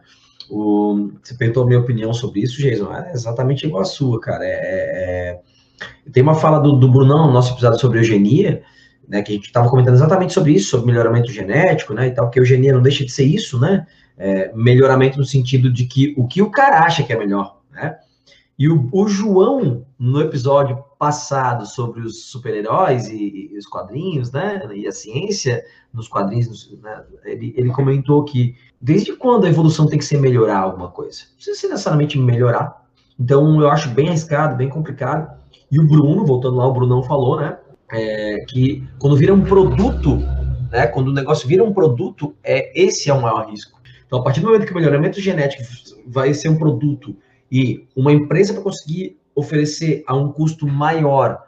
[0.51, 2.93] O, você perguntou a minha opinião sobre isso, Jason.
[2.93, 4.45] É exatamente igual a sua, cara.
[4.45, 5.41] É, é,
[6.13, 8.63] tem uma fala do, do Brunão no nosso episódio sobre eugenia,
[9.09, 12.31] né, que a gente estava comentando exatamente sobre isso, sobre melhoramento genético, né, e tal,
[12.31, 13.87] que eugenia não deixa de ser isso, né,
[14.19, 17.97] é, melhoramento no sentido de que o que o cara acha que é melhor, né,
[18.59, 24.61] e o, o João, no episódio passado sobre os super-heróis e, e, os quadrinhos, né,
[24.75, 29.99] e a ciência nos quadrinhos, né, ele, ele comentou que desde quando a evolução tem
[29.99, 31.21] que ser melhorar alguma coisa?
[31.29, 32.85] Não precisa ser necessariamente melhorar.
[33.19, 35.39] Então, eu acho bem arriscado, bem complicado.
[35.71, 37.59] E o Bruno, voltando lá, o Brunão falou, né,
[37.93, 40.17] é, que quando vira um produto,
[40.71, 43.79] né, quando o negócio vira um produto, é esse é o maior risco.
[44.07, 45.63] Então, a partir do momento que o melhoramento genético
[46.07, 47.15] vai ser um produto
[47.51, 51.47] e uma empresa para conseguir oferecer a um custo maior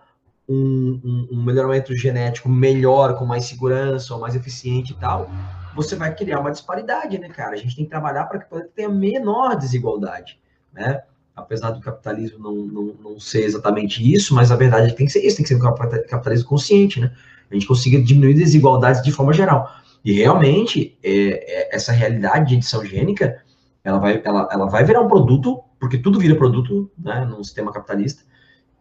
[0.49, 5.30] um, um, um, melhoramento genético melhor, com mais segurança, ou mais eficiente e tal,
[5.74, 7.55] você vai criar uma disparidade, né, cara?
[7.55, 10.41] A gente tem que trabalhar para que tenha menor desigualdade,
[10.72, 11.03] né?
[11.34, 15.12] Apesar do capitalismo não, não, não ser exatamente isso, mas a verdade é tem que
[15.12, 15.74] ser isso, tem que ser um
[16.09, 17.12] capitalismo consciente, né?
[17.51, 19.68] A gente consiga diminuir desigualdades de forma geral.
[20.05, 23.43] E realmente, é, é, essa realidade de edição gênica,
[23.82, 27.72] ela vai, ela, ela vai virar um produto porque tudo vira produto, né, num sistema
[27.72, 28.22] capitalista,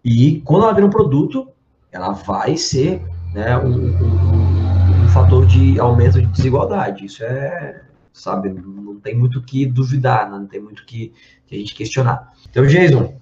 [0.03, 1.47] e quando ela vira um produto,
[1.91, 3.01] ela vai ser
[3.33, 7.05] né, um, um, um, fator de aumento de desigualdade.
[7.05, 7.81] Isso é,
[8.13, 11.13] sabe, não tem muito que duvidar, né, não tem muito que,
[11.47, 12.31] que a gente questionar.
[12.49, 13.13] Então, Jason,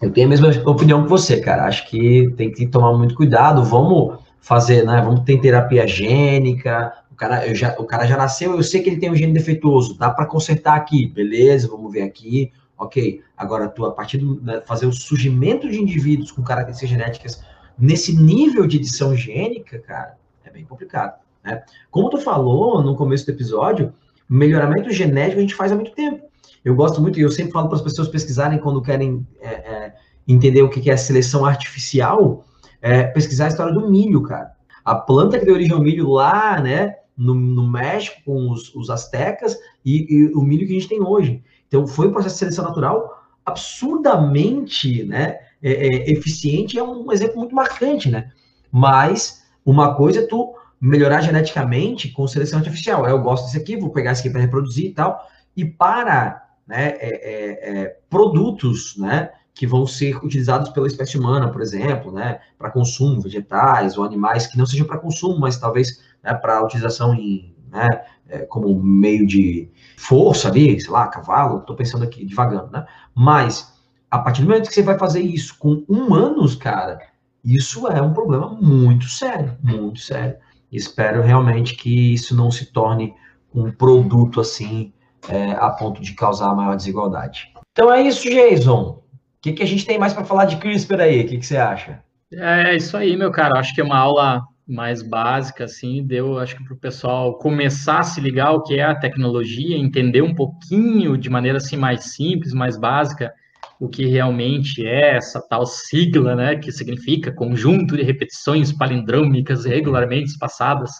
[0.00, 1.66] eu tenho a mesma opinião que você, cara.
[1.66, 3.64] Acho que tem que tomar muito cuidado.
[3.64, 5.00] Vamos fazer, né?
[5.02, 6.92] Vamos ter terapia gênica.
[7.10, 9.96] O cara, já, o cara já nasceu, eu sei que ele tem um gene defeituoso.
[9.98, 11.68] Dá para consertar aqui, beleza?
[11.68, 12.52] Vamos ver aqui.
[12.82, 17.44] Ok, agora tu, a partir de né, fazer o surgimento de indivíduos com características genéticas
[17.78, 21.62] nesse nível de edição gênica, cara, é bem complicado, né?
[21.92, 23.94] Como tu falou no começo do episódio,
[24.28, 26.26] melhoramento genético a gente faz há muito tempo.
[26.64, 29.94] Eu gosto muito, e eu sempre falo para as pessoas pesquisarem quando querem é, é,
[30.26, 32.44] entender o que é seleção artificial,
[32.80, 34.50] é, pesquisar a história do milho, cara.
[34.84, 38.90] A planta que deu origem ao milho lá, né, no, no México, com os, os
[38.90, 41.44] astecas, e, e, o milho que a gente tem hoje.
[41.72, 47.38] Então, foi um processo de seleção natural absurdamente né, é, é, eficiente, é um exemplo
[47.38, 48.30] muito marcante, né?
[48.70, 53.06] Mas uma coisa é tu melhorar geneticamente com seleção artificial.
[53.06, 55.26] Eu gosto desse aqui, vou pegar esse aqui para reproduzir e tal.
[55.56, 61.50] E para né, é, é, é, produtos né, que vão ser utilizados pela espécie humana,
[61.50, 66.02] por exemplo, né, para consumo, vegetais ou animais que não sejam para consumo, mas talvez
[66.22, 67.88] né, para utilização em, né,
[68.28, 72.86] é, como meio de força ali, sei lá, cavalo, estou pensando aqui devagando, né?
[73.14, 73.72] Mas
[74.10, 77.00] a partir do momento que você vai fazer isso com humanos, cara,
[77.44, 80.36] isso é um problema muito sério, muito sério.
[80.70, 83.14] Espero realmente que isso não se torne
[83.54, 84.92] um produto assim
[85.28, 87.52] é, a ponto de causar maior desigualdade.
[87.72, 89.02] Então é isso, Jason.
[89.02, 89.02] O
[89.40, 91.22] que, que a gente tem mais para falar de CRISPR aí?
[91.22, 92.02] O que, que você acha?
[92.32, 93.58] É isso aí, meu cara.
[93.58, 98.00] Acho que é uma aula mais básica, assim, deu, acho que para o pessoal começar
[98.00, 102.14] a se ligar o que é a tecnologia, entender um pouquinho de maneira assim mais
[102.14, 103.32] simples, mais básica,
[103.80, 110.30] o que realmente é essa tal sigla, né, que significa conjunto de repetições palindrômicas regularmente
[110.30, 110.92] espaçadas,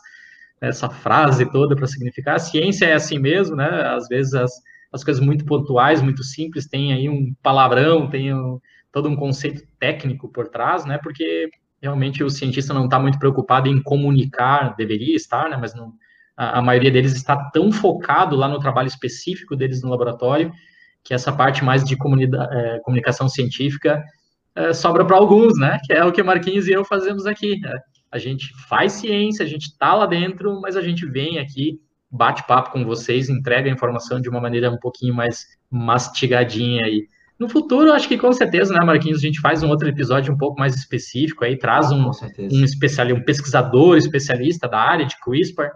[0.60, 2.36] essa frase toda para significar.
[2.36, 3.68] A ciência é assim mesmo, né?
[3.68, 4.52] Às vezes as,
[4.92, 8.60] as coisas muito pontuais, muito simples, tem aí um palavrão, tem um,
[8.92, 10.98] todo um conceito técnico por trás, né?
[11.02, 11.48] Porque
[11.82, 15.92] realmente o cientista não está muito preocupado em comunicar, deveria estar, né, mas não,
[16.36, 20.52] a, a, maioria deles está tão focado lá no trabalho específico deles no laboratório
[21.04, 24.02] que essa parte mais de é, comunicação científica
[24.54, 25.78] é, sobra para alguns, né?
[25.84, 27.58] Que é o que Marquinhos e eu fazemos aqui.
[27.58, 27.72] Né?
[28.10, 31.80] A gente faz ciência, a gente está lá dentro, mas a gente vem aqui,
[32.10, 37.06] bate papo com vocês, entrega a informação de uma maneira um pouquinho mais mastigadinha aí.
[37.42, 40.38] No futuro, acho que com certeza, né, Marquinhos, a gente faz um outro episódio um
[40.38, 45.68] pouco mais específico aí, traz um, um, especial, um pesquisador especialista da área de CRISPR,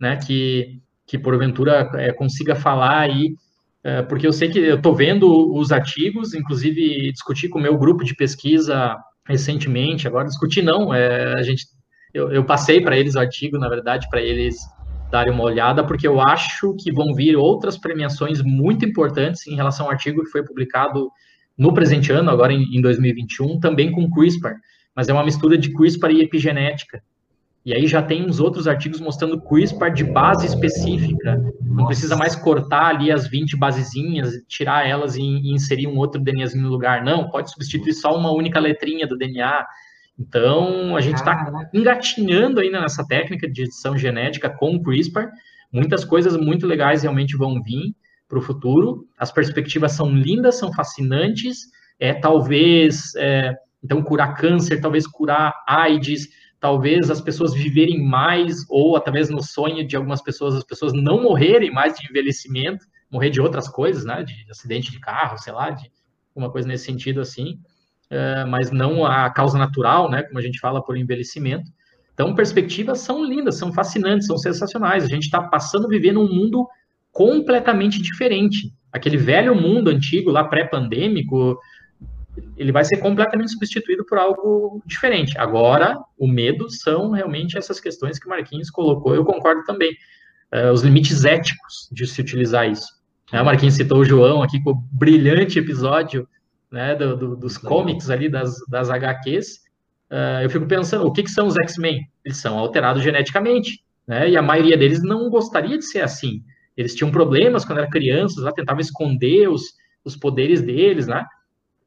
[0.00, 3.36] né, que, que porventura é, consiga falar aí
[3.84, 7.76] é, porque eu sei que eu estou vendo os artigos, inclusive discuti com o meu
[7.76, 11.66] grupo de pesquisa recentemente, agora discuti não, é, a gente,
[12.12, 14.56] eu, eu passei para eles o artigo, na verdade, para eles
[15.12, 19.84] darem uma olhada, porque eu acho que vão vir outras premiações muito importantes em relação
[19.86, 21.10] ao artigo que foi publicado
[21.56, 24.54] no presente ano, agora em, em 2021, também com CRISPR,
[24.96, 27.02] mas é uma mistura de CRISPR e epigenética.
[27.64, 31.38] E aí já tem uns outros artigos mostrando CRISPR de base específica.
[31.60, 36.64] Não precisa mais cortar ali as 20 basezinhas, tirar elas e, inserir um outro DNAzinho
[36.64, 37.04] no lugar.
[37.04, 39.64] Não, pode substituir só uma única letrinha do DNA.
[40.18, 45.28] Então, a gente está engatinhando ainda nessa técnica de edição genética com CRISPR.
[45.72, 47.94] Muitas coisas muito legais realmente vão vir
[48.28, 49.06] para o futuro.
[49.18, 51.60] As perspectivas são lindas, são fascinantes.
[51.98, 56.28] É talvez, é, então, curar câncer, talvez curar AIDS,
[56.62, 61.20] talvez as pessoas viverem mais, ou talvez no sonho de algumas pessoas, as pessoas não
[61.20, 65.70] morrerem mais de envelhecimento, morrer de outras coisas, né, de acidente de carro, sei lá,
[65.70, 65.90] de
[66.34, 67.58] uma coisa nesse sentido assim,
[68.12, 71.70] uh, mas não a causa natural, né, como a gente fala por envelhecimento.
[72.12, 75.04] Então, perspectivas são lindas, são fascinantes, são sensacionais.
[75.04, 76.68] A gente está passando a viver num mundo
[77.10, 78.72] completamente diferente.
[78.92, 81.58] Aquele velho mundo antigo, lá pré-pandêmico,
[82.56, 85.38] ele vai ser completamente substituído por algo diferente.
[85.38, 89.92] Agora, o medo são realmente essas questões que o Marquinhos colocou, eu concordo também.
[90.52, 92.88] Uh, os limites éticos de se utilizar isso.
[93.32, 96.28] Né, o Marquinhos citou o João aqui com o brilhante episódio
[96.72, 99.58] né, do, do, dos comics ali, das, das HQs.
[100.10, 102.00] Uh, eh, eu fico pensando, o que, que são os X-Men?
[102.24, 106.42] Eles são alterados geneticamente, né, e a maioria deles não gostaria de ser assim.
[106.76, 111.24] Eles tinham problemas quando eram crianças, lá tentavam esconder os, os poderes deles, né?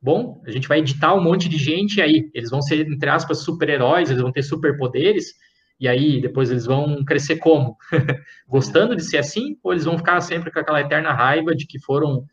[0.05, 3.09] bom, a gente vai editar um monte de gente, e aí eles vão ser, entre
[3.09, 5.33] aspas, super-heróis, eles vão ter superpoderes,
[5.79, 7.75] e aí depois eles vão crescer como?
[8.47, 11.79] Gostando de ser assim, ou eles vão ficar sempre com aquela eterna raiva de que
[11.79, 12.23] foram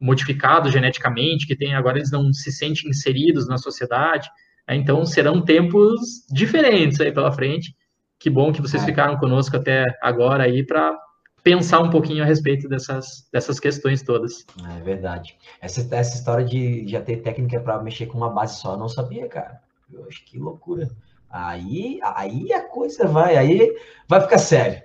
[0.00, 4.28] modificados geneticamente, que tem agora eles não se sentem inseridos na sociedade,
[4.66, 4.76] né?
[4.76, 7.74] então serão tempos diferentes aí pela frente.
[8.18, 8.86] Que bom que vocês é.
[8.86, 10.96] ficaram conosco até agora aí para
[11.42, 14.44] pensar um pouquinho a respeito dessas, dessas questões todas.
[14.76, 15.36] É verdade.
[15.60, 18.88] Essa, essa história de já ter técnica para mexer com uma base só, eu não
[18.88, 19.60] sabia, cara.
[19.92, 20.90] Eu acho que loucura.
[21.30, 23.74] Aí, aí a coisa vai, aí
[24.08, 24.80] vai ficar sério.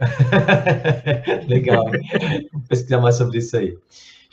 [1.48, 1.86] Legal.
[2.52, 3.78] Vou pesquisar mais sobre isso aí.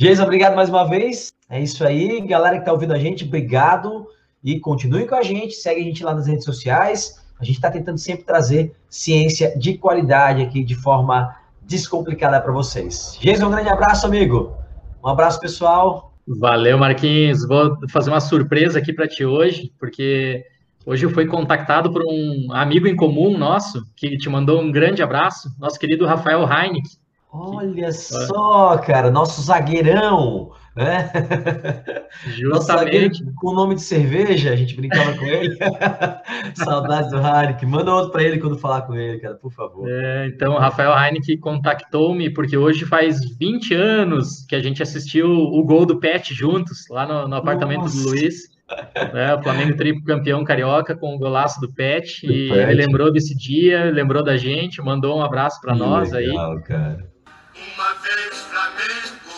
[0.03, 1.31] Geisa, obrigado mais uma vez.
[1.47, 4.07] É isso aí, galera que está ouvindo a gente, obrigado
[4.43, 5.53] e continue com a gente.
[5.53, 7.23] Segue a gente lá nas redes sociais.
[7.39, 13.19] A gente está tentando sempre trazer ciência de qualidade aqui de forma descomplicada para vocês.
[13.21, 14.57] Jason, um grande abraço, amigo.
[15.05, 16.15] Um abraço, pessoal.
[16.27, 17.47] Valeu, Marquinhos.
[17.47, 20.47] Vou fazer uma surpresa aqui para ti hoje, porque
[20.87, 25.03] hoje eu fui contactado por um amigo em comum nosso que te mandou um grande
[25.03, 27.00] abraço, nosso querido Rafael Heineken.
[27.33, 27.93] Olha que...
[27.93, 31.11] só, cara, nosso zagueirão né?
[32.27, 33.25] Justamente.
[33.37, 35.57] com o nome de cerveja, a gente brincava com ele.
[36.55, 37.69] Saudades do Heineken.
[37.69, 39.89] Manda outro para ele quando falar com ele, cara, por favor.
[39.89, 45.29] É, então, o Rafael Heineken contactou-me, porque hoje faz 20 anos que a gente assistiu
[45.29, 48.03] o gol do Pet juntos, lá no, no apartamento Nossa.
[48.03, 48.51] do Luiz.
[49.13, 52.25] Né, o Flamengo triplo campeão carioca com o golaço do Pet.
[52.25, 52.71] Do e Pet.
[52.71, 56.63] ele lembrou desse dia, lembrou da gente, mandou um abraço para nós legal, aí.
[56.63, 57.11] Cara.
[57.61, 59.31] Uma vez Flamengo.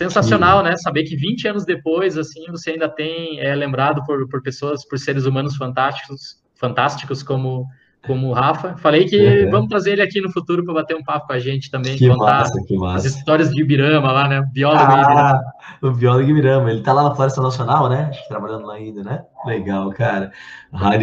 [0.00, 0.76] sensacional, né?
[0.78, 4.98] Saber que 20 anos depois, assim, você ainda tem é lembrado por, por pessoas, por
[4.98, 7.66] seres humanos fantásticos, fantásticos como
[8.06, 8.76] como o Rafa.
[8.78, 9.50] Falei que uhum.
[9.50, 12.08] vamos trazer ele aqui no futuro para bater um papo com a gente também, que
[12.08, 13.06] contar massa, que massa.
[13.06, 14.42] as histórias de Ibirama lá, né?
[14.52, 15.40] Biólogo ah, Ibirama.
[15.82, 16.70] O biólogo Ibirama.
[16.70, 18.08] Ele tá lá na Floresta Nacional, né?
[18.10, 19.22] Acho que trabalhando lá ainda, né?
[19.46, 20.32] Legal, cara.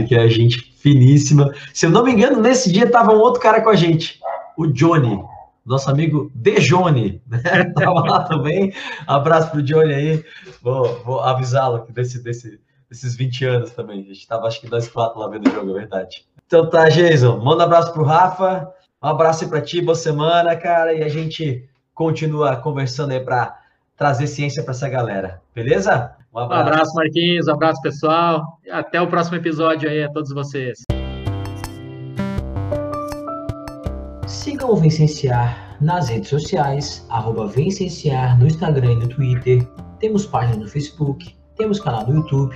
[0.07, 1.51] que é gente finíssima.
[1.73, 4.19] Se eu não me engano, nesse dia tava um outro cara com a gente,
[4.57, 5.21] o Johnny
[5.67, 7.41] nosso amigo Dejone, né?
[7.75, 8.73] Tava lá também.
[9.05, 10.25] Abraço pro Johnny aí.
[10.61, 12.57] Vou, vou avisá-lo desse, desse,
[12.89, 13.99] desses 20 anos também.
[13.99, 16.25] A gente tava acho que nós quatro lá vendo o jogo, é verdade.
[16.47, 17.37] Então tá, Jason.
[17.39, 18.73] Manda um abraço pro Rafa.
[19.03, 20.93] Um abraço aí pra ti, boa semana, cara.
[20.93, 23.59] E a gente continua conversando aí para
[23.97, 25.41] trazer ciência para essa galera.
[25.53, 26.15] Beleza?
[26.33, 26.63] Um abraço.
[26.63, 27.47] um abraço, Marquinhos.
[27.47, 28.59] Um abraço, pessoal.
[28.71, 30.79] Até o próximo episódio aí a todos vocês.
[34.25, 39.67] Sigam o Vencenciar nas redes sociais, arroba Vencenciar no Instagram e no Twitter.
[39.99, 42.55] Temos página no Facebook, temos canal no YouTube.